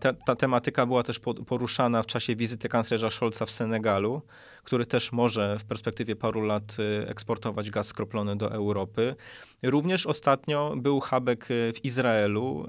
Ta, 0.00 0.12
ta, 0.12 0.36
tematyka 0.36 0.86
była 0.86 1.02
też 1.02 1.20
poruszana 1.46 2.02
w 2.02 2.06
czasie 2.06 2.36
wizyty 2.36 2.68
kanclerza 2.68 3.10
Scholza 3.10 3.46
w 3.46 3.50
Senegalu, 3.50 4.22
który 4.64 4.86
też 4.86 5.12
może 5.12 5.58
w 5.58 5.64
perspektywie 5.64 6.16
paru 6.16 6.42
lat 6.42 6.76
e, 6.78 7.08
eksportować 7.08 7.70
gaz 7.70 7.86
skroplony 7.86 8.36
do 8.36 8.52
Europy. 8.52 9.16
Również 9.62 10.06
ostatnio 10.06 10.74
był 10.76 11.00
Habek 11.00 11.44
e, 11.44 11.72
w 11.72 11.84
Izraelu, 11.84 12.66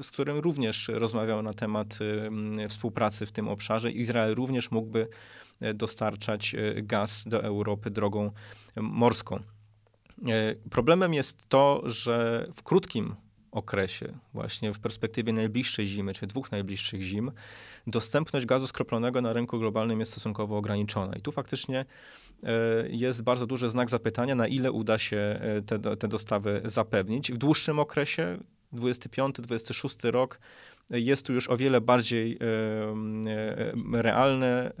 z 0.00 0.10
którym 0.10 0.38
również 0.38 0.88
rozmawiał 0.88 1.42
na 1.42 1.52
temat 1.52 1.98
współpracy 2.68 3.26
w 3.26 3.32
tym 3.32 3.48
obszarze. 3.48 3.90
Izrael 3.90 4.34
również 4.34 4.70
mógłby 4.70 5.08
dostarczać 5.74 6.56
gaz 6.82 7.24
do 7.28 7.42
Europy 7.44 7.90
drogą 7.90 8.30
morską. 8.76 9.42
E, 10.26 10.54
problemem 10.70 11.14
jest 11.14 11.48
to, 11.48 11.82
że 11.84 12.46
w 12.56 12.62
krótkim 12.62 13.14
okresie, 13.52 14.18
właśnie 14.34 14.72
w 14.72 14.80
perspektywie 14.80 15.32
najbliższej 15.32 15.86
zimy, 15.86 16.14
czy 16.14 16.26
dwóch 16.26 16.52
najbliższych 16.52 17.02
zim, 17.02 17.32
dostępność 17.86 18.46
gazu 18.46 18.66
skroplonego 18.66 19.22
na 19.22 19.32
rynku 19.32 19.58
globalnym 19.58 20.00
jest 20.00 20.12
stosunkowo 20.12 20.56
ograniczona. 20.56 21.16
I 21.16 21.20
tu 21.20 21.32
faktycznie 21.32 21.84
e, 22.42 22.52
jest 22.88 23.22
bardzo 23.22 23.46
duży 23.46 23.68
znak 23.68 23.90
zapytania, 23.90 24.34
na 24.34 24.46
ile 24.46 24.72
uda 24.72 24.98
się 24.98 25.16
e, 25.16 25.62
te, 25.62 25.96
te 25.96 26.08
dostawy 26.08 26.60
zapewnić. 26.64 27.32
W 27.32 27.36
dłuższym 27.36 27.78
okresie, 27.78 28.38
25-26 28.72 30.10
rok, 30.10 30.40
jest 30.90 31.26
tu 31.26 31.32
już 31.32 31.50
o 31.50 31.56
wiele 31.56 31.80
bardziej 31.80 32.38
realne 33.92 34.72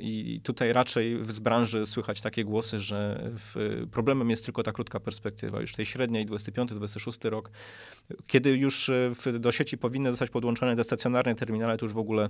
i 0.00 0.40
tutaj 0.42 0.72
raczej 0.72 1.18
z 1.28 1.38
branży 1.38 1.86
słychać 1.86 2.20
takie 2.20 2.44
głosy, 2.44 2.78
że 2.78 3.30
problemem 3.90 4.30
jest 4.30 4.44
tylko 4.44 4.62
ta 4.62 4.72
krótka 4.72 5.00
perspektywa. 5.00 5.60
Już 5.60 5.72
tej 5.72 5.86
średniej 5.86 6.26
25-26 6.26 7.28
rok, 7.28 7.50
kiedy 8.26 8.50
już 8.56 8.88
e, 8.88 9.12
do 9.40 9.52
sieci 9.52 9.78
powinny 9.78 10.10
zostać 10.10 10.30
podłączone 10.30 10.76
te 10.76 10.84
stacjonarne 10.84 11.34
terminale, 11.34 11.78
to 11.78 11.84
już 11.84 11.92
w 11.92 11.98
ogóle 11.98 12.28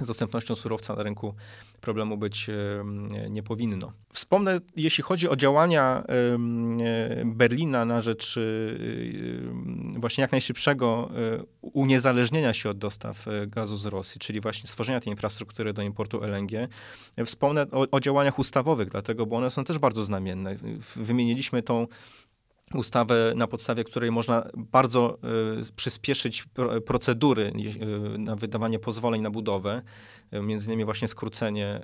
z 0.00 0.06
dostępnością 0.06 0.54
surowca 0.54 0.96
na 0.96 1.02
rynku 1.02 1.34
problemu 1.80 2.16
być 2.16 2.50
nie 3.30 3.42
powinno. 3.42 3.92
Wspomnę, 4.12 4.60
jeśli 4.76 5.04
chodzi 5.04 5.28
o 5.28 5.36
działania 5.36 6.04
e, 6.08 7.24
Berlina 7.24 7.84
na 7.84 8.02
rzecz 8.02 8.38
e, 8.38 10.00
właśnie 10.00 10.22
jak 10.22 10.32
najszybszego 10.32 11.10
e, 11.10 11.44
uniezależnienia 11.62 12.52
się 12.52 12.70
od 12.70 12.78
dostaw 12.78 13.26
gazu 13.46 13.76
z 13.76 13.86
Rosji, 13.86 14.18
czyli 14.18 14.40
właśnie 14.40 14.68
stworzenia 14.68 15.00
tej 15.00 15.10
infrastruktury 15.10 15.72
do 15.72 15.82
importu 15.82 16.24
LNG, 16.24 16.68
wspomnę 17.26 17.66
o, 17.70 17.86
o 17.90 18.00
działaniach 18.00 18.38
ustawowych, 18.38 18.90
dlatego, 18.90 19.26
bo 19.26 19.36
one 19.36 19.50
są 19.50 19.64
też 19.64 19.78
bardzo 19.78 20.02
znamienne. 20.02 20.56
Wymieniliśmy 20.96 21.62
tą 21.62 21.86
ustawę, 22.74 23.32
na 23.36 23.46
podstawie 23.46 23.84
której 23.84 24.10
można 24.10 24.48
bardzo 24.56 25.18
y, 25.68 25.72
przyspieszyć 25.76 26.44
pro, 26.44 26.80
procedury 26.80 27.52
y, 28.14 28.18
na 28.18 28.36
wydawanie 28.36 28.78
pozwoleń 28.78 29.22
na 29.22 29.30
budowę, 29.30 29.82
y, 30.32 30.42
między 30.42 30.66
innymi 30.66 30.84
właśnie 30.84 31.08
skrócenie 31.08 31.80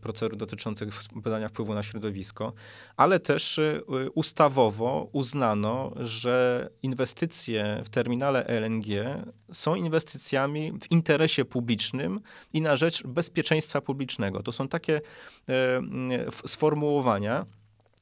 procedur 0.00 0.36
dotyczących 0.36 0.88
badania 1.14 1.48
wpływu 1.48 1.74
na 1.74 1.82
środowisko, 1.82 2.52
ale 2.96 3.20
też 3.20 3.60
ustawowo 4.14 5.08
uznano, 5.12 5.92
że 6.00 6.68
inwestycje 6.82 7.82
w 7.84 7.88
terminale 7.88 8.46
LNG 8.46 8.86
są 9.52 9.74
inwestycjami 9.74 10.72
w 10.82 10.90
interesie 10.90 11.44
publicznym 11.44 12.20
i 12.52 12.60
na 12.60 12.76
rzecz 12.76 13.06
bezpieczeństwa 13.06 13.80
publicznego. 13.80 14.42
To 14.42 14.52
są 14.52 14.68
takie 14.68 15.00
sformułowania, 16.46 17.46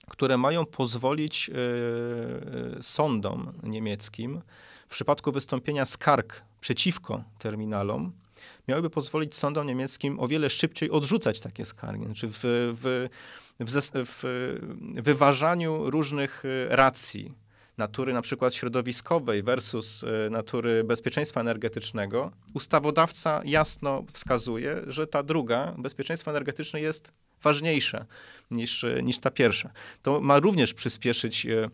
które 0.09 0.37
mają 0.37 0.67
pozwolić 0.67 1.51
e, 1.51 2.83
sądom 2.83 3.53
niemieckim 3.62 4.43
w 4.88 4.93
przypadku 4.93 5.33
wystąpienia 5.33 5.85
skarg 5.85 6.43
przeciwko 6.61 7.25
terminalom, 7.38 8.12
miałyby 8.69 8.91
pozwolić 8.91 9.35
sądom 9.35 9.67
niemieckim 9.67 10.21
o 10.21 10.29
wiele 10.29 10.51
szybciej 10.51 10.91
odrzucać 10.91 11.41
takie 11.41 11.65
skargi. 11.65 12.05
Znaczy 12.05 12.29
w, 12.29 12.41
w, 12.43 13.09
w, 14.07 14.23
wyważaniu 14.95 15.91
różnych 15.91 16.43
e, 16.45 16.77
racji, 16.77 17.35
natury 17.79 18.12
na 18.12 18.23
przykład 18.23 18.55
środowiskowej 18.55 19.43
versus 19.43 20.05
e, 20.05 20.31
natury 20.31 20.85
bezpieczeństwa 20.85 21.41
energetycznego, 21.41 22.33
ustawodawca 22.55 23.43
jasno 23.45 24.05
wskazuje, 24.12 24.83
że 24.87 25.07
ta 25.07 25.23
druga, 25.23 25.75
bezpieczeństwo 25.79 26.31
energetyczne 26.31 26.81
jest 26.81 27.12
ważniejsza 27.42 28.07
niż, 28.50 28.85
niż 29.02 29.18
ta 29.18 29.31
pierwsza. 29.31 29.70
To 30.02 30.20
ma 30.20 30.38
również 30.38 30.74
przyspieszyć 30.74 31.46
e, 31.46 31.70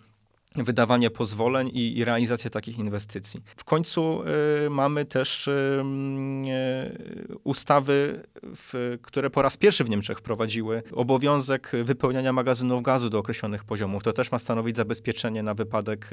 wydawanie 0.57 1.11
pozwoleń 1.11 1.71
i, 1.75 1.99
i, 1.99 2.05
realizację 2.05 2.51
takich 2.51 2.79
inwestycji. 2.79 3.43
W 3.57 3.65
końcu 3.65 4.23
y, 4.67 4.71
mamy 4.71 5.05
też 5.05 5.49
y, 5.49 5.51
y, 5.51 7.39
ustawy, 7.45 8.23
w, 8.43 8.99
które 9.03 9.31
po 9.31 9.43
raz 9.43 9.57
pierwszy 9.57 9.85
w 9.85 9.91
Niemczech 9.91 10.19
wprowadziły 10.19 10.83
obowiązek 10.93 11.73
wypełniania 11.85 12.33
magazynów 12.33 12.83
gazu 12.83 13.11
do 13.11 13.19
określonych 13.19 13.65
poziomów. 13.65 14.03
To 14.03 14.13
też 14.13 14.33
ma 14.33 14.39
stanowić 14.39 14.77
zabezpieczenie 14.77 15.43
na 15.43 15.55
wypadek 15.55 16.11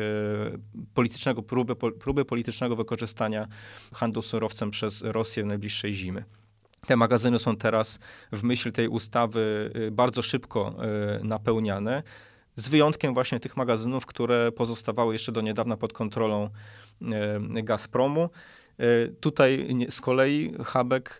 politycznego, 0.93 1.43
próby, 1.43 1.75
próby 1.75 2.25
politycznego 2.25 2.75
wykorzystania 2.75 3.47
handlu 3.93 4.21
surowcem 4.21 4.71
przez 4.71 5.01
Rosję 5.01 5.43
w 5.43 5.45
najbliższej 5.45 5.93
zimy. 5.93 6.23
Te 6.85 6.95
magazyny 6.95 7.39
są 7.39 7.55
teraz 7.55 7.99
w 8.31 8.43
myśl 8.43 8.71
tej 8.71 8.87
ustawy 8.87 9.71
y, 9.75 9.91
bardzo 9.91 10.21
szybko 10.21 10.75
y, 11.21 11.23
napełniane, 11.23 12.03
z 12.55 12.69
wyjątkiem 12.69 13.13
właśnie 13.13 13.39
tych 13.39 13.57
magazynów, 13.57 14.05
które 14.05 14.51
pozostawały 14.51 15.13
jeszcze 15.13 15.31
do 15.31 15.41
niedawna 15.41 15.77
pod 15.77 15.93
kontrolą 15.93 16.49
Gazpromu. 17.63 18.29
Tutaj 19.19 19.67
z 19.89 20.01
kolei 20.01 20.53
Habek 20.63 21.17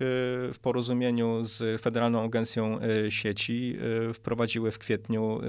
w 0.54 0.58
porozumieniu 0.62 1.44
z 1.44 1.82
Federalną 1.82 2.24
Agencją 2.24 2.80
Sieci 3.10 3.78
wprowadziły 4.14 4.72
w 4.72 4.80
kwietniu 4.80 5.42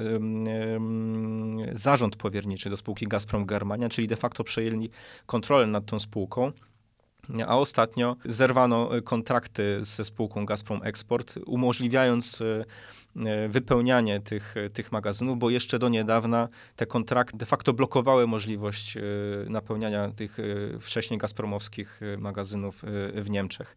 zarząd 1.72 2.16
powierniczy 2.16 2.70
do 2.70 2.76
spółki 2.76 3.06
Gazprom 3.06 3.46
Germania, 3.46 3.88
czyli 3.88 4.08
de 4.08 4.16
facto 4.16 4.44
przejęli 4.44 4.90
kontrolę 5.26 5.66
nad 5.66 5.86
tą 5.86 5.98
spółką. 5.98 6.52
A 7.46 7.58
ostatnio 7.58 8.16
zerwano 8.24 8.90
kontrakty 9.04 9.78
ze 9.80 10.04
spółką 10.04 10.46
Gazprom 10.46 10.80
Export, 10.82 11.34
umożliwiając 11.46 12.40
e, 12.40 13.48
wypełnianie 13.48 14.20
tych, 14.20 14.54
tych 14.72 14.92
magazynów, 14.92 15.38
bo 15.38 15.50
jeszcze 15.50 15.78
do 15.78 15.88
niedawna 15.88 16.48
te 16.76 16.86
kontrakty 16.86 17.36
de 17.38 17.46
facto 17.46 17.72
blokowały 17.72 18.26
możliwość 18.26 18.96
e, 18.96 19.00
napełniania 19.48 20.10
tych 20.10 20.40
e, 20.40 20.42
wcześniej 20.80 21.18
gazpromowskich 21.18 22.00
magazynów 22.18 22.82
w 23.14 23.30
Niemczech. 23.30 23.76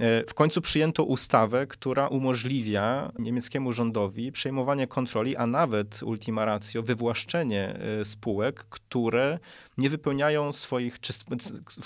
E, 0.00 0.24
w 0.26 0.34
końcu 0.34 0.60
przyjęto 0.60 1.04
ustawę, 1.04 1.66
która 1.66 2.08
umożliwia 2.08 3.12
niemieckiemu 3.18 3.72
rządowi 3.72 4.32
przejmowanie 4.32 4.86
kontroli, 4.86 5.36
a 5.36 5.46
nawet 5.46 6.00
ultima 6.02 6.44
ratio 6.44 6.82
wywłaszczenie 6.82 7.76
e, 8.00 8.04
spółek, 8.04 8.64
które 8.64 9.38
nie 9.78 9.90
wypełniają 9.90 10.52
swoich, 10.52 11.00
czy 11.00 11.12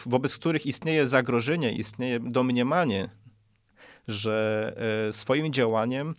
wobec 0.07 0.38
których 0.38 0.66
istnieje 0.66 1.07
zagrożenie, 1.07 1.73
istnieje 1.73 2.21
domniemanie, 2.21 3.09
że 4.09 4.73
e, 5.09 5.12
swoim 5.12 5.53
działaniem 5.53 6.14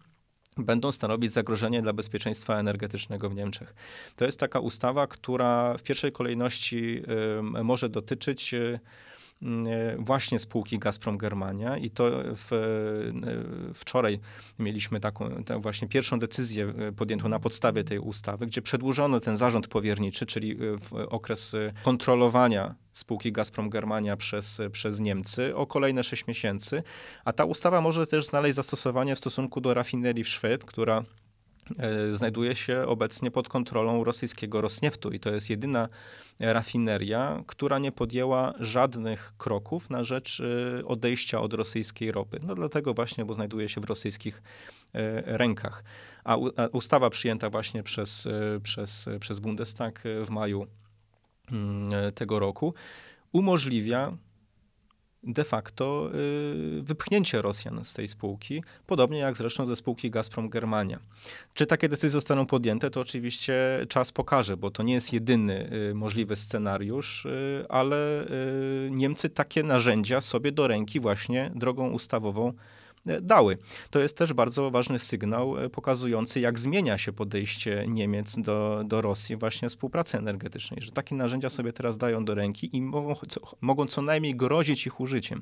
będą 0.57 0.91
stanowić 0.91 1.33
zagrożenie 1.33 1.81
dla 1.81 1.93
bezpieczeństwa 1.93 2.59
energetycznego 2.59 3.29
w 3.29 3.35
Niemczech. 3.35 3.73
To 4.15 4.25
jest 4.25 4.39
taka 4.39 4.59
ustawa, 4.59 5.07
która 5.07 5.77
w 5.77 5.83
pierwszej 5.83 6.11
kolejności 6.11 7.01
może 7.63 7.89
dotyczyć 7.89 8.55
właśnie 9.97 10.39
spółki 10.39 10.79
Gazprom 10.79 11.17
Germania 11.17 11.77
i 11.77 11.89
to 11.89 12.11
w, 12.35 12.53
e, 12.53 13.73
wczoraj 13.73 14.19
mieliśmy 14.59 14.99
taką 14.99 15.43
właśnie 15.59 15.87
pierwszą 15.87 16.19
decyzję 16.19 16.73
e, 16.77 16.91
podjętą 16.91 17.29
na 17.29 17.39
podstawie 17.39 17.83
tej 17.83 17.99
ustawy, 17.99 18.45
gdzie 18.45 18.61
przedłużono 18.61 19.19
ten 19.19 19.37
zarząd 19.37 19.67
powierniczy, 19.67 20.25
czyli 20.25 20.57
okres 21.09 21.55
kontrolowania 21.83 22.75
spółki 22.93 23.31
Gazprom 23.31 23.69
Germania 23.69 24.17
przez, 24.17 24.61
przez 24.71 24.99
Niemcy 24.99 25.55
o 25.55 25.67
kolejne 25.67 26.03
6 26.03 26.27
miesięcy, 26.27 26.83
a 27.25 27.33
ta 27.33 27.45
ustawa 27.45 27.81
może 27.81 28.07
też 28.07 28.25
znaleźć 28.25 28.55
zastosowanie 28.55 29.15
w 29.15 29.19
stosunku 29.19 29.61
do 29.61 29.73
rafinerii 29.73 30.23
w 30.23 30.27
Szwed, 30.27 30.65
która 30.65 31.03
E, 31.77 32.13
znajduje 32.13 32.55
się 32.55 32.85
obecnie 32.87 33.31
pod 33.31 33.49
kontrolą 33.49 34.03
rosyjskiego 34.03 34.61
Rosnieftu 34.61 35.11
i 35.11 35.19
to 35.19 35.29
jest 35.33 35.49
jedyna 35.49 35.87
rafineria, 36.39 37.43
która 37.47 37.79
nie 37.79 37.91
podjęła 37.91 38.53
żadnych 38.59 39.33
kroków 39.37 39.89
na 39.89 40.03
rzecz 40.03 40.41
e, 40.41 40.85
odejścia 40.85 41.41
od 41.41 41.53
rosyjskiej 41.53 42.11
ropy. 42.11 42.39
No 42.47 42.55
dlatego 42.55 42.93
właśnie, 42.93 43.25
bo 43.25 43.33
znajduje 43.33 43.69
się 43.69 43.81
w 43.81 43.83
rosyjskich 43.83 44.41
e, 44.93 45.37
rękach. 45.37 45.83
A 46.23 46.37
ustawa 46.71 47.09
przyjęta 47.09 47.49
właśnie 47.49 47.83
przez, 47.83 48.27
przez, 48.63 49.09
przez 49.19 49.39
Bundestag 49.39 50.01
w 50.25 50.29
maju 50.29 50.67
mm, 51.51 52.11
tego 52.11 52.39
roku 52.39 52.73
umożliwia 53.31 54.17
de 55.23 55.43
facto 55.43 56.09
y, 56.13 56.81
wypchnięcie 56.81 57.41
Rosjan 57.41 57.83
z 57.83 57.93
tej 57.93 58.07
spółki, 58.07 58.63
podobnie 58.87 59.17
jak 59.17 59.37
zresztą 59.37 59.65
ze 59.65 59.75
spółki 59.75 60.11
Gazprom 60.11 60.49
Germania. 60.49 60.99
Czy 61.53 61.65
takie 61.65 61.89
decyzje 61.89 62.09
zostaną 62.09 62.45
podjęte, 62.45 62.89
to 62.89 62.99
oczywiście 62.99 63.85
czas 63.89 64.11
pokaże, 64.11 64.57
bo 64.57 64.71
to 64.71 64.83
nie 64.83 64.93
jest 64.93 65.13
jedyny 65.13 65.69
y, 65.91 65.95
możliwy 65.95 66.35
scenariusz, 66.35 67.25
y, 67.25 67.65
ale 67.69 68.25
Niemcy 68.89 69.29
takie 69.29 69.63
narzędzia 69.63 70.21
sobie 70.21 70.51
do 70.51 70.67
ręki 70.67 70.99
właśnie 70.99 71.51
drogą 71.55 71.89
ustawową 71.89 72.53
dały. 73.21 73.57
To 73.89 73.99
jest 73.99 74.17
też 74.17 74.33
bardzo 74.33 74.71
ważny 74.71 74.99
sygnał 74.99 75.57
e, 75.57 75.69
pokazujący, 75.69 76.39
jak 76.39 76.59
zmienia 76.59 76.97
się 76.97 77.13
podejście 77.13 77.85
Niemiec 77.87 78.39
do, 78.39 78.81
do 78.85 79.01
Rosji 79.01 79.35
właśnie 79.35 79.69
współpracy 79.69 80.17
energetycznej, 80.17 80.81
że 80.81 80.91
takie 80.91 81.15
narzędzia 81.15 81.49
sobie 81.49 81.73
teraz 81.73 81.97
dają 81.97 82.25
do 82.25 82.35
ręki 82.35 82.75
i 82.77 82.81
mogą, 82.81 83.15
co, 83.15 83.41
mogą 83.61 83.87
co 83.87 84.01
najmniej 84.01 84.35
grozić 84.35 84.87
ich 84.87 84.99
użyciem. 84.99 85.41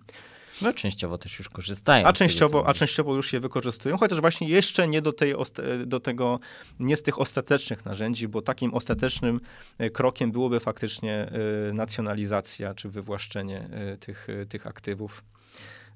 No 0.62 0.74
częściowo 0.74 1.18
też 1.18 1.40
już 1.40 1.50
korzystają. 1.50 2.06
A 2.06 2.14
częściowo, 2.14 2.68
a 2.68 2.74
częściowo 2.74 3.16
już 3.16 3.34
je 3.34 3.40
wykorzystują, 3.40 3.98
chociaż 3.98 4.22
właśnie 4.22 4.50
jeszcze 4.50 4.88
nie 4.88 5.02
do, 5.02 5.14
tej, 5.14 5.34
do 5.86 6.00
tego, 6.00 6.40
nie 6.80 6.96
z 6.96 7.04
tych 7.04 7.20
ostatecznych 7.20 7.86
narzędzi, 7.86 8.28
bo 8.28 8.42
takim 8.42 8.74
ostatecznym 8.74 9.40
e, 9.78 9.90
krokiem 9.90 10.32
byłoby 10.32 10.60
faktycznie 10.60 11.32
nacjonalizacja 11.74 12.74
czy 12.74 12.90
wywłaszczenie 12.90 13.70
tych, 14.00 14.28
tych 14.50 14.68
aktywów. 14.68 15.24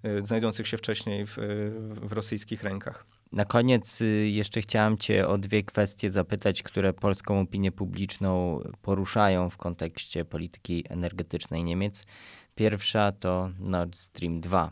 Y, 0.05 0.25
znajdujących 0.25 0.67
się 0.67 0.77
wcześniej 0.77 1.25
w, 1.25 1.37
w 2.01 2.11
rosyjskich 2.11 2.63
rękach. 2.63 3.05
Na 3.31 3.45
koniec 3.45 4.01
y, 4.01 4.05
jeszcze 4.29 4.61
chciałem 4.61 4.97
Cię 4.97 5.27
o 5.27 5.37
dwie 5.37 5.63
kwestie 5.63 6.11
zapytać, 6.11 6.63
które 6.63 6.93
polską 6.93 7.39
opinię 7.39 7.71
publiczną 7.71 8.59
poruszają 8.81 9.49
w 9.49 9.57
kontekście 9.57 10.25
polityki 10.25 10.83
energetycznej 10.89 11.63
Niemiec. 11.63 12.03
Pierwsza 12.55 13.11
to 13.11 13.49
Nord 13.59 13.95
Stream 13.95 14.41
2. 14.41 14.71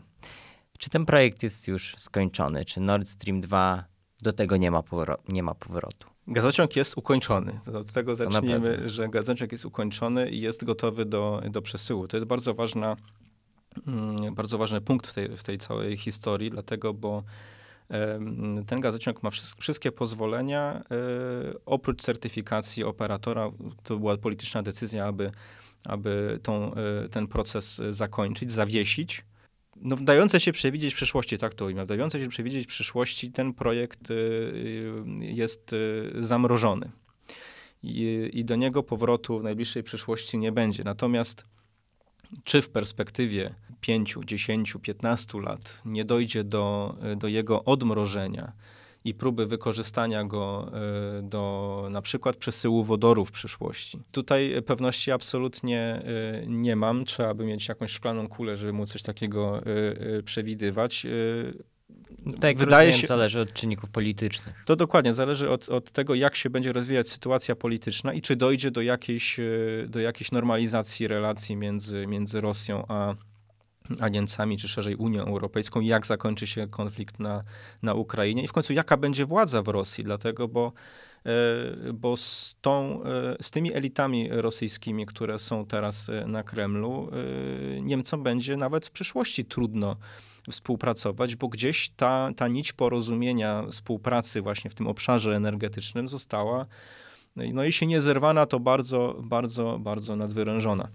Czy 0.78 0.90
ten 0.90 1.06
projekt 1.06 1.42
jest 1.42 1.68
już 1.68 1.94
skończony? 1.98 2.64
Czy 2.64 2.80
Nord 2.80 3.08
Stream 3.08 3.40
2 3.40 3.84
do 4.22 4.32
tego 4.32 4.56
nie 4.56 4.70
ma, 4.70 4.82
nie 5.28 5.42
ma 5.42 5.54
powrotu? 5.54 6.08
Gazociąg 6.26 6.76
jest 6.76 6.98
ukończony. 6.98 7.60
Od 7.74 7.92
tego 7.92 8.14
zaczniemy, 8.14 8.88
że 8.88 9.08
gazociąg 9.08 9.52
jest 9.52 9.64
ukończony 9.64 10.30
i 10.30 10.40
jest 10.40 10.64
gotowy 10.64 11.04
do, 11.04 11.42
do 11.50 11.62
przesyłu. 11.62 12.08
To 12.08 12.16
jest 12.16 12.26
bardzo 12.26 12.54
ważna 12.54 12.96
bardzo 14.32 14.58
ważny 14.58 14.80
punkt 14.80 15.06
w 15.06 15.14
tej, 15.14 15.36
w 15.36 15.42
tej 15.42 15.58
całej 15.58 15.96
historii, 15.96 16.50
dlatego, 16.50 16.94
bo 16.94 17.24
ten 18.66 18.80
gazociąg 18.80 19.22
ma 19.22 19.30
wszystkie 19.60 19.92
pozwolenia, 19.92 20.74
e, 20.74 20.84
oprócz 21.66 22.02
certyfikacji 22.02 22.84
operatora. 22.84 23.50
To 23.84 23.98
była 23.98 24.16
polityczna 24.16 24.62
decyzja, 24.62 25.04
aby, 25.04 25.30
aby 25.84 26.38
tą, 26.42 26.74
e, 26.74 27.08
ten 27.08 27.26
proces 27.26 27.82
zakończyć, 27.90 28.52
zawiesić. 28.52 29.24
No, 29.76 29.96
dające 29.96 30.40
się 30.40 30.52
przewidzieć 30.52 30.94
przyszłości, 30.94 31.38
tak 31.38 31.54
to 31.54 31.64
ujmę, 31.64 31.86
dające 31.86 32.20
się 32.20 32.28
przewidzieć 32.28 32.66
przyszłości, 32.66 33.32
ten 33.32 33.54
projekt 33.54 34.10
e, 34.10 34.14
jest 35.20 35.74
zamrożony. 36.18 36.90
I, 37.82 38.30
I 38.32 38.44
do 38.44 38.56
niego 38.56 38.82
powrotu 38.82 39.38
w 39.38 39.42
najbliższej 39.42 39.82
przyszłości 39.82 40.38
nie 40.38 40.52
będzie. 40.52 40.84
Natomiast 40.84 41.44
czy 42.44 42.62
w 42.62 42.70
perspektywie 42.70 43.54
5, 43.80 44.16
10, 44.24 44.74
15 44.82 45.40
lat 45.40 45.82
nie 45.84 46.04
dojdzie 46.04 46.44
do, 46.44 46.94
do 47.16 47.28
jego 47.28 47.64
odmrożenia 47.64 48.52
i 49.04 49.14
próby 49.14 49.46
wykorzystania 49.46 50.24
go 50.24 50.72
e, 51.18 51.22
do 51.22 51.88
na 51.90 52.02
przykład 52.02 52.36
przesyłu 52.36 52.84
wodoru 52.84 53.24
w 53.24 53.32
przyszłości. 53.32 53.98
Tutaj 54.12 54.54
pewności 54.66 55.12
absolutnie 55.12 55.80
e, 55.80 56.02
nie 56.46 56.76
mam. 56.76 57.04
Trzeba 57.04 57.34
by 57.34 57.44
mieć 57.44 57.68
jakąś 57.68 57.90
szklaną 57.90 58.28
kulę, 58.28 58.56
żeby 58.56 58.72
móc 58.72 58.92
coś 58.92 59.02
takiego 59.02 59.58
e, 59.58 60.22
przewidywać. 60.22 61.06
Tak, 62.40 62.58
wydaje 62.58 62.92
się, 62.92 63.06
zależy 63.06 63.40
od 63.40 63.52
czynników 63.52 63.90
politycznych. 63.90 64.62
To 64.66 64.76
dokładnie, 64.76 65.14
zależy 65.14 65.50
od, 65.50 65.68
od 65.68 65.90
tego, 65.90 66.14
jak 66.14 66.36
się 66.36 66.50
będzie 66.50 66.72
rozwijać 66.72 67.08
sytuacja 67.08 67.56
polityczna 67.56 68.12
i 68.12 68.22
czy 68.22 68.36
dojdzie 68.36 68.70
do 68.70 68.82
jakiejś, 68.82 69.40
do 69.88 70.00
jakiejś 70.00 70.32
normalizacji 70.32 71.08
relacji 71.08 71.56
między, 71.56 72.06
między 72.06 72.40
Rosją 72.40 72.84
a, 72.88 73.14
a 74.00 74.08
Niemcami, 74.08 74.58
czy 74.58 74.68
szerzej 74.68 74.96
Unią 74.96 75.24
Europejską, 75.24 75.80
jak 75.80 76.06
zakończy 76.06 76.46
się 76.46 76.68
konflikt 76.68 77.18
na, 77.18 77.44
na 77.82 77.94
Ukrainie 77.94 78.42
i 78.42 78.48
w 78.48 78.52
końcu 78.52 78.72
jaka 78.72 78.96
będzie 78.96 79.24
władza 79.26 79.62
w 79.62 79.68
Rosji, 79.68 80.04
dlatego, 80.04 80.48
bo, 80.48 80.72
e, 81.26 81.92
bo 81.92 82.16
z, 82.16 82.56
tą, 82.60 83.02
e, 83.04 83.36
z 83.40 83.50
tymi 83.50 83.72
elitami 83.72 84.28
rosyjskimi, 84.30 85.06
które 85.06 85.38
są 85.38 85.66
teraz 85.66 86.08
e, 86.08 86.26
na 86.26 86.42
Kremlu, 86.42 87.10
Niemcom 87.80 88.22
będzie 88.22 88.56
nawet 88.56 88.86
w 88.86 88.90
przyszłości 88.90 89.44
trudno 89.44 89.96
współpracować, 90.50 91.36
bo 91.36 91.48
gdzieś 91.48 91.90
ta, 91.90 92.30
ta 92.36 92.48
nić 92.48 92.72
porozumienia 92.72 93.64
współpracy 93.70 94.42
właśnie 94.42 94.70
w 94.70 94.74
tym 94.74 94.86
obszarze 94.86 95.36
energetycznym 95.36 96.08
została, 96.08 96.66
no 97.36 97.64
jeśli 97.64 97.86
nie 97.86 98.00
zerwana, 98.00 98.46
to 98.46 98.60
bardzo, 98.60 99.16
bardzo, 99.22 99.78
bardzo 99.78 100.16
nadwyrężona. 100.16 100.88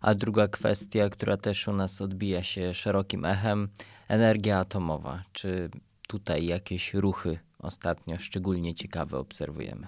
A 0.00 0.14
druga 0.14 0.48
kwestia, 0.48 1.08
która 1.10 1.36
też 1.36 1.68
u 1.68 1.72
nas 1.72 2.00
odbija 2.00 2.42
się 2.42 2.74
szerokim 2.74 3.24
echem, 3.24 3.68
energia 4.08 4.58
atomowa. 4.58 5.22
Czy 5.32 5.70
tutaj 6.08 6.46
jakieś 6.46 6.94
ruchy 6.94 7.38
ostatnio 7.58 8.18
szczególnie 8.18 8.74
ciekawe 8.74 9.18
obserwujemy? 9.18 9.86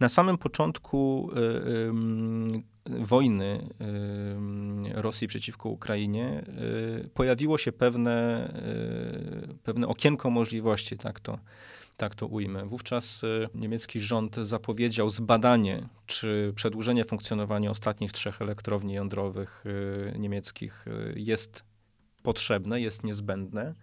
Na 0.00 0.08
samym 0.08 0.38
początku 0.38 1.30
y, 1.36 1.92
wojny 2.88 3.68
Rosji 4.94 5.28
przeciwko 5.28 5.68
Ukrainie 5.68 6.44
pojawiło 7.14 7.58
się 7.58 7.72
pewne, 7.72 8.48
pewne 9.62 9.88
okienko 9.88 10.30
możliwości, 10.30 10.96
tak 10.96 11.20
to, 11.20 11.38
tak 12.02 12.14
to 12.14 12.26
ujmę. 12.26 12.64
Wówczas 12.64 13.22
niemiecki 13.54 14.00
rząd 14.00 14.36
zapowiedział 14.36 15.10
zbadanie, 15.10 15.88
czy 16.06 16.52
przedłużenie 16.54 17.04
funkcjonowania 17.04 17.70
ostatnich 17.70 18.12
trzech 18.12 18.42
elektrowni 18.42 18.94
jądrowych 18.94 19.64
niemieckich 20.18 20.84
jest 21.14 21.64
potrzebne, 22.22 22.80
jest 22.80 23.04
niezbędne. 23.04 23.74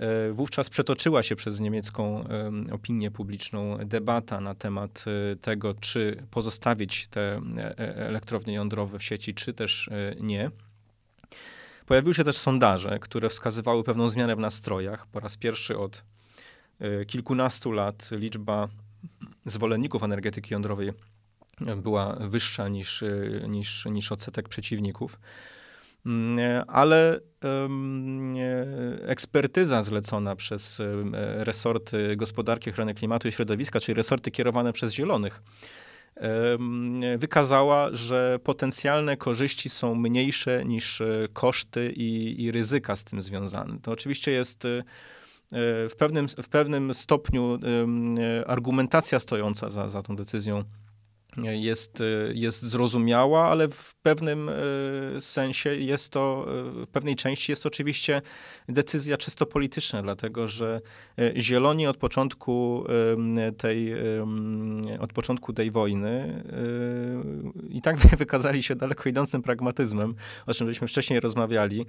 E, 0.00 0.32
wówczas 0.32 0.70
przetoczyła 0.70 1.22
się 1.22 1.36
przez 1.36 1.60
niemiecką 1.60 2.24
opinię 2.72 3.10
publiczną 3.10 3.78
debata 3.84 4.40
na 4.40 4.54
temat 4.54 5.04
e, 5.32 5.36
tego, 5.36 5.74
czy 5.74 6.22
pozostawić 6.30 7.08
te 7.08 7.40
e, 7.58 7.78
elektrownie 7.96 8.54
jądrowe 8.54 8.98
w 8.98 9.04
sieci, 9.04 9.34
czy 9.34 9.52
też 9.52 9.90
nie. 10.20 10.50
Pojawiły 11.86 12.14
się 12.14 12.24
też 12.24 12.36
sondaże, 12.36 12.98
które 12.98 13.28
wskazywały 13.28 13.84
pewną 13.84 14.08
zmianę 14.08 14.36
w 14.36 14.38
nastrojach. 14.38 15.06
Po 15.06 15.20
raz 15.20 15.36
pierwszy 15.36 15.78
od 15.78 16.04
kilkunastu 17.06 17.72
lat 17.72 18.10
liczba 18.12 18.68
zwolenników 19.44 20.02
energetyki 20.02 20.54
jądrowej 20.54 20.92
była 21.76 22.16
wyższa 22.20 22.68
niż, 22.68 23.04
niż, 23.48 23.86
niż 23.86 24.12
odsetek 24.12 24.48
przeciwników. 24.48 25.20
Mm, 26.06 26.64
ale 26.68 27.20
ekspertyza 29.02 29.82
zlecona 29.82 30.36
przez 30.36 30.78
resorty 31.36 32.16
gospodarki, 32.16 32.70
ochrony 32.70 32.94
klimatu 32.94 33.28
i 33.28 33.32
środowiska, 33.32 33.80
czyli 33.80 33.96
resorty 33.96 34.30
kierowane 34.30 34.72
przez 34.72 34.92
zielonych, 34.92 35.42
wykazała, 37.18 37.88
że 37.92 38.38
potencjalne 38.44 39.16
korzyści 39.16 39.68
są 39.68 39.94
mniejsze 39.94 40.64
niż 40.64 41.00
e, 41.00 41.28
koszty 41.32 41.92
i, 41.96 42.42
i 42.42 42.50
ryzyka 42.50 42.96
z 42.96 43.04
tym 43.04 43.22
związane. 43.22 43.78
To 43.82 43.92
oczywiście 43.92 44.30
jest 44.30 44.64
e, 44.64 44.82
w 45.90 45.92
pewnym, 45.98 46.28
w 46.28 46.48
pewnym 46.48 46.94
stopniu 46.94 47.58
argumentacja 48.46 49.18
stojąca 49.20 49.68
za, 49.70 49.88
za 49.88 50.02
tą 50.02 50.16
decyzją 50.16 50.64
jest, 51.36 52.02
jest 52.34 52.62
zrozumiała, 52.62 53.48
ale 53.48 53.68
w 53.68 53.94
pewnym 54.02 54.48
e, 54.48 55.20
sensie 55.20 55.74
jest 55.74 56.12
to, 56.12 56.46
e, 56.48 56.86
w 56.86 56.88
pewnej 56.88 57.16
części 57.16 57.52
jest 57.52 57.62
to 57.62 57.66
oczywiście 57.66 58.22
decyzja 58.68 59.16
czysto 59.16 59.46
polityczna, 59.46 60.02
dlatego 60.02 60.48
że 60.48 60.80
e, 61.18 61.40
Zieloni 61.40 61.86
od 61.86 61.96
początku 61.96 62.84
tej, 63.58 63.94
od 65.00 65.12
początku 65.12 65.52
tej 65.52 65.70
wojny 65.70 66.44
i 67.68 67.82
tak 67.82 67.96
wykazali 68.18 68.62
się 68.62 68.74
daleko 68.74 69.08
idącym 69.08 69.42
pragmatyzmem, 69.42 70.14
o 70.46 70.54
czym 70.54 70.68
żeśmy 70.68 70.88
wcześniej 70.88 71.20
rozmawiali 71.20 71.86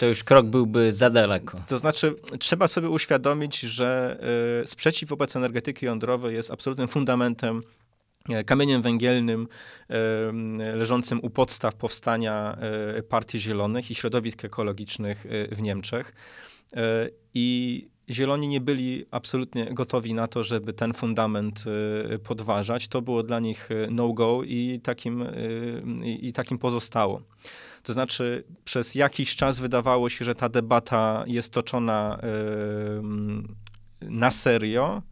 to 0.00 0.06
już 0.06 0.24
krok 0.24 0.46
byłby 0.46 0.92
za 0.92 1.10
daleko. 1.10 1.58
To 1.66 1.78
znaczy, 1.78 2.14
trzeba 2.38 2.68
sobie 2.68 2.88
uświadomić, 2.88 3.60
że 3.60 4.18
y, 4.62 4.66
sprzeciw 4.66 5.08
wobec 5.08 5.36
energetyki 5.36 5.86
jądrowej 5.86 6.34
jest 6.34 6.50
absolutnym 6.50 6.88
fundamentem 6.88 7.62
e, 8.28 8.44
kamieniem 8.44 8.82
węgielnym 8.82 9.48
y, 9.90 9.96
leżącym 10.76 11.20
u 11.22 11.30
podstaw 11.30 11.74
powstania 11.74 12.58
y, 12.98 13.02
Partii 13.02 13.40
Zielonych 13.40 13.90
i 13.90 13.94
środowisk 13.94 14.44
ekologicznych 14.44 15.26
w 15.52 15.62
Niemczech. 15.62 16.12
I 17.34 17.88
Zieloni 18.10 18.48
nie 18.48 18.60
byli 18.60 19.06
absolutnie 19.10 19.74
gotowi 19.74 20.14
na 20.14 20.26
to, 20.26 20.44
żeby 20.44 20.72
ten 20.72 20.94
fundament 20.94 21.64
podważać. 22.24 22.88
To 22.88 23.02
było 23.02 23.22
dla 23.22 23.40
nich 23.40 23.68
no-go 23.90 24.42
i 24.42 24.80
takim, 24.82 25.24
i 26.20 26.32
takim 26.32 26.58
pozostało. 26.58 27.22
To 27.82 27.92
znaczy, 27.92 28.44
przez 28.64 28.94
jakiś 28.94 29.36
czas 29.36 29.58
wydawało 29.58 30.08
się, 30.08 30.24
że 30.24 30.34
ta 30.34 30.48
debata 30.48 31.24
jest 31.26 31.52
toczona 31.52 32.20
na 34.00 34.30
serio. 34.30 35.02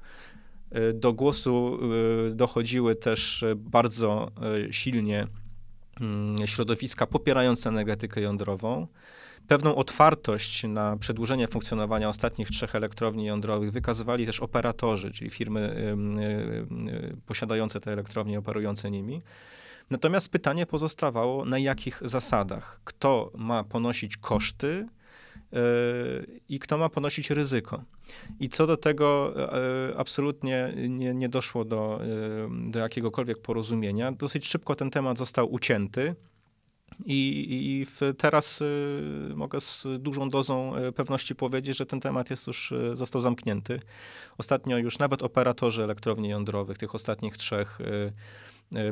Do 0.95 1.13
głosu 1.13 1.79
dochodziły 2.33 2.95
też 2.95 3.45
bardzo 3.57 4.31
silnie 4.71 5.27
mm, 6.01 6.47
środowiska 6.47 7.07
popierające 7.07 7.69
energetykę 7.69 8.21
jądrową. 8.21 8.87
Pewną 9.49 9.75
otwartość 9.75 10.65
na 10.65 10.97
przedłużenie 10.97 11.49
funkcjonowania 11.49 12.09
ostatnich 12.09 12.49
trzech 12.49 12.75
elektrowni 12.75 13.25
jądrowych 13.25 13.73
wykazywali 13.73 14.27
też 14.27 14.41
operatorzy, 14.41 15.13
czyli 15.13 15.31
firmy 15.31 15.95
posiadające 17.27 17.81
te 17.81 17.93
elektrownie, 17.93 18.39
operujące 18.39 18.91
nimi. 18.91 19.23
Natomiast 19.91 20.29
pytanie 20.29 20.67
pozostawało, 20.67 21.45
na 21.45 21.59
jakich 21.59 22.03
zasadach? 22.05 22.81
Kto 22.85 23.31
ma 23.35 23.65
ponosić 23.65 24.17
koszty 24.17 24.87
yy, 25.53 25.61
i 26.49 26.59
kto 26.59 26.79
ma 26.79 26.89
ponosić 26.89 27.31
ryzyko? 27.31 27.83
I 28.41 28.49
co 28.49 28.67
do 28.67 28.77
tego 28.77 29.35
yy, 29.89 29.99
absolutnie 29.99 30.73
nie, 30.89 31.15
nie 31.15 31.29
doszło 31.29 31.65
do, 31.65 32.01
do 32.71 32.79
jakiegokolwiek 32.79 33.39
porozumienia. 33.39 34.13
Dosyć 34.13 34.49
szybko 34.49 34.75
ten 34.75 34.91
temat 34.91 35.19
został 35.19 35.53
ucięty. 35.53 36.15
I, 37.05 37.47
i 37.51 37.87
teraz 38.15 38.61
y, 38.63 39.33
mogę 39.35 39.61
z 39.61 39.87
dużą 39.99 40.31
dozą 40.31 40.73
pewności 40.97 41.35
powiedzieć, 41.35 41.77
że 41.77 41.87
ten 41.87 42.01
temat 42.01 42.31
jest 42.31 42.47
już, 42.47 42.75
został 42.95 43.21
zamknięty. 43.21 43.81
Ostatnio 44.39 44.79
już 44.79 44.99
nawet 44.99 45.23
operatorzy 45.23 45.85
elektrowni 45.85 46.29
jądrowych, 46.29 46.79
tych 46.79 46.95
ostatnich 46.95 47.37
trzech, 47.37 47.79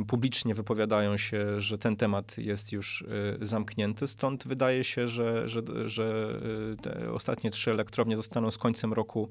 publicznie 0.08 0.54
wypowiadają 0.54 1.16
się, 1.16 1.60
że 1.60 1.78
ten 1.78 1.96
temat 1.96 2.38
jest 2.38 2.72
już 2.72 3.04
zamknięty. 3.40 4.06
Stąd 4.06 4.46
wydaje 4.46 4.84
się, 4.84 5.08
że, 5.08 5.48
że, 5.48 5.62
że 5.84 6.38
te 6.82 7.12
ostatnie 7.12 7.50
trzy 7.50 7.70
elektrownie 7.70 8.16
zostaną 8.16 8.50
z 8.50 8.58
końcem 8.58 8.92
roku 8.92 9.28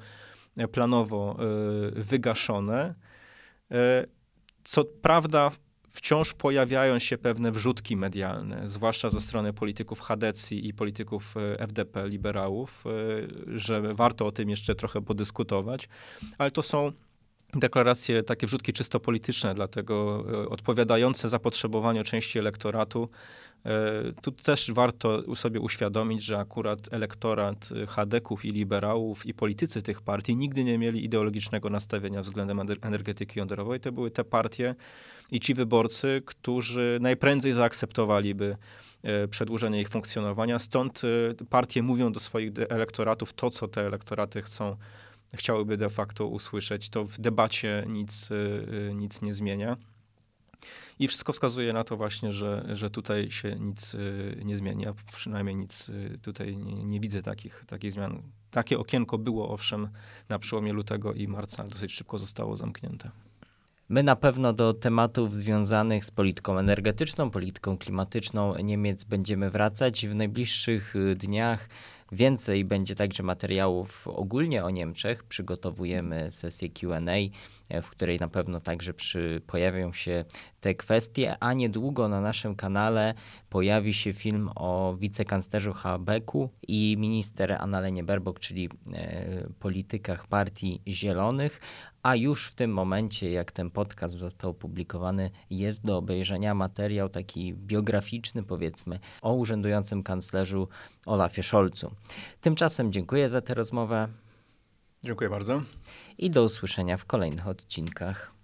planowo 0.72 1.38
wygaszone. 1.96 2.96
Co 4.64 4.86
prawda, 4.86 5.52
wciąż 5.96 6.34
pojawiają 6.34 7.00
się 7.00 7.18
pewne 7.18 7.52
wrzutki 7.52 7.98
medialne, 7.98 8.70
zwłaszcza 8.70 9.10
ze 9.10 9.22
strony 9.22 9.54
polityków 9.54 10.00
Hadecji 10.00 10.68
i 10.68 10.74
polityków 10.74 11.36
FDP, 11.58 12.10
liberałów, 12.10 12.84
że 13.48 13.94
warto 13.94 14.26
o 14.26 14.32
tym 14.32 14.50
jeszcze 14.50 14.76
trochę 14.76 15.02
podyskutować, 15.02 15.90
ale 16.38 16.52
to 16.52 16.64
są 16.64 16.92
deklaracje, 17.54 18.24
takie 18.24 18.48
wrzutki 18.48 18.74
czysto 18.74 19.00
polityczne, 19.00 19.56
dlatego 19.56 20.26
e, 20.44 20.50
odpowiadające 20.50 21.30
zapotrzebowaniu 21.30 22.04
części 22.04 22.40
elektoratu. 22.40 23.10
E, 23.66 24.22
tu 24.22 24.32
też 24.32 24.72
warto 24.72 25.36
sobie 25.36 25.60
uświadomić, 25.60 26.24
że 26.24 26.40
akurat 26.40 26.80
elektorat 26.92 27.70
Hadeków 27.88 28.46
i 28.46 28.52
liberałów 28.52 29.26
i 29.26 29.34
politycy 29.34 29.82
tych 29.82 30.02
partii 30.02 30.36
nigdy 30.36 30.64
nie 30.64 30.78
mieli 30.78 31.06
ideologicznego 31.06 31.70
nastawienia 31.70 32.22
względem 32.22 32.60
energetyki 32.82 33.40
jądrowej. 33.40 33.80
To 33.80 33.92
były 33.92 34.12
te 34.12 34.24
partie 34.24 34.76
i 35.32 35.40
ci 35.40 35.54
wyborcy, 35.54 36.22
którzy 36.26 36.98
najprędzej 37.02 37.52
zaakceptowaliby 37.52 38.58
e, 39.04 39.28
przedłużenie 39.28 39.82
ich 39.82 39.90
funkcjonowania. 39.90 40.60
Stąd 40.60 41.02
partie 41.50 41.84
mówią 41.84 42.12
do 42.12 42.20
swoich 42.20 42.52
elektoratów 42.70 43.34
to, 43.34 43.50
co 43.50 43.68
te 43.68 43.82
elektoraty 43.82 44.42
chcą 44.42 44.78
chciałyby 45.36 45.78
de 45.78 45.90
facto 45.90 46.28
usłyszeć, 46.28 46.90
to 46.90 47.04
w 47.04 47.20
debacie 47.20 47.86
nic, 47.88 48.32
y, 48.32 48.36
y, 48.90 48.94
nic 48.94 49.22
nie 49.22 49.34
zmienia. 49.34 49.78
I 51.00 51.08
wszystko 51.08 51.34
wskazuje 51.34 51.74
na 51.74 51.84
to 51.84 51.98
właśnie, 51.98 52.32
że, 52.32 52.66
że 52.74 52.90
tutaj 52.90 53.32
się 53.32 53.56
nic 53.60 53.94
y, 53.94 54.42
nie 54.46 54.56
zmieni. 54.56 54.84
Ja 54.84 54.94
przynajmniej 55.16 55.56
nic 55.56 55.92
tutaj 56.22 56.58
nie, 56.58 56.84
nie, 56.84 57.00
widzę 57.00 57.22
takich, 57.22 57.64
takich 57.68 57.92
zmian. 57.92 58.22
Takie 58.52 58.80
okienko 58.80 59.18
było 59.18 59.50
owszem 59.50 59.90
na 60.30 60.40
przełomie 60.40 60.74
lutego 60.74 61.14
i 61.14 61.28
marca, 61.28 61.64
ale 61.64 61.72
dosyć 61.72 61.94
szybko 61.94 62.20
zostało 62.20 62.58
zamknięte. 62.58 63.12
My 63.90 64.04
na 64.04 64.16
pewno 64.16 64.54
do 64.54 64.74
tematów 64.74 65.36
związanych 65.36 66.06
z 66.06 66.12
polityką 66.12 66.58
energetyczną, 66.60 67.30
polityką 67.30 67.78
klimatyczną 67.78 68.56
Niemiec 68.58 69.04
będziemy 69.04 69.50
wracać 69.50 70.08
w 70.08 70.16
najbliższych 70.16 70.94
dniach. 71.16 71.70
Więcej 72.12 72.66
będzie 72.66 72.96
także 72.96 73.24
materiałów 73.24 74.08
ogólnie 74.08 74.64
o 74.64 74.70
Niemczech. 74.70 75.24
Przygotowujemy 75.24 76.32
sesję 76.32 76.70
QA, 76.70 77.00
e, 77.70 77.82
w 77.82 77.90
której 77.90 78.18
na 78.18 78.28
pewno 78.28 78.60
także 78.60 78.94
przy, 78.94 79.42
pojawią 79.48 79.94
się 79.94 80.26
te 80.60 80.76
kwestie, 80.76 81.36
a 81.40 81.54
niedługo 81.54 82.08
na 82.08 82.22
naszym 82.22 82.56
kanale 82.56 83.14
pojawi 83.50 83.94
się 83.94 84.14
film 84.14 84.50
o 84.56 84.96
wicekanclerzu 85.00 85.74
Habeku 85.74 86.50
i 86.68 86.96
minister 87.00 87.52
Annalenie 87.54 88.04
Berbok, 88.04 88.40
czyli 88.40 88.70
e, 88.94 89.48
politykach 89.60 90.28
Partii 90.28 90.82
Zielonych, 90.88 91.60
a 92.06 92.16
już 92.16 92.48
w 92.48 92.56
tym 92.56 92.74
momencie, 92.74 93.32
jak 93.32 93.52
ten 93.52 93.72
podcast 93.72 94.16
został 94.16 94.52
opublikowany, 94.52 95.32
jest 95.50 95.86
do 95.86 95.98
obejrzenia 95.98 96.54
materiał 96.54 97.10
taki 97.10 97.54
biograficzny, 97.54 98.44
powiedzmy, 98.44 99.00
o 99.22 99.34
urzędującym 99.34 100.04
kanclerzu 100.04 100.68
Olafie 101.06 101.44
Scholzu. 101.44 101.92
Tymczasem 102.42 102.92
dziękuję 102.92 103.30
za 103.30 103.42
tę 103.42 103.54
rozmowę. 103.54 104.08
Dziękuję 105.04 105.30
bardzo. 105.30 105.62
I 106.18 106.30
do 106.30 106.44
usłyszenia 106.44 106.98
w 106.98 107.06
kolejnych 107.06 107.48
odcinkach. 107.48 108.36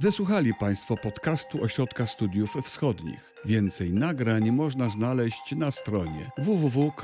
Wysłuchali 0.00 0.54
Państwo 0.54 0.96
podcastu 0.96 1.62
Ośrodka 1.62 2.06
Studiów 2.06 2.54
Wschodnich. 2.62 3.34
Więcej 3.44 3.92
nagrań 3.92 4.50
można 4.50 4.88
znaleźć 4.88 5.54
na 5.56 5.70
stronie 5.70 6.30
www.osw.waw.pl. 6.38 6.96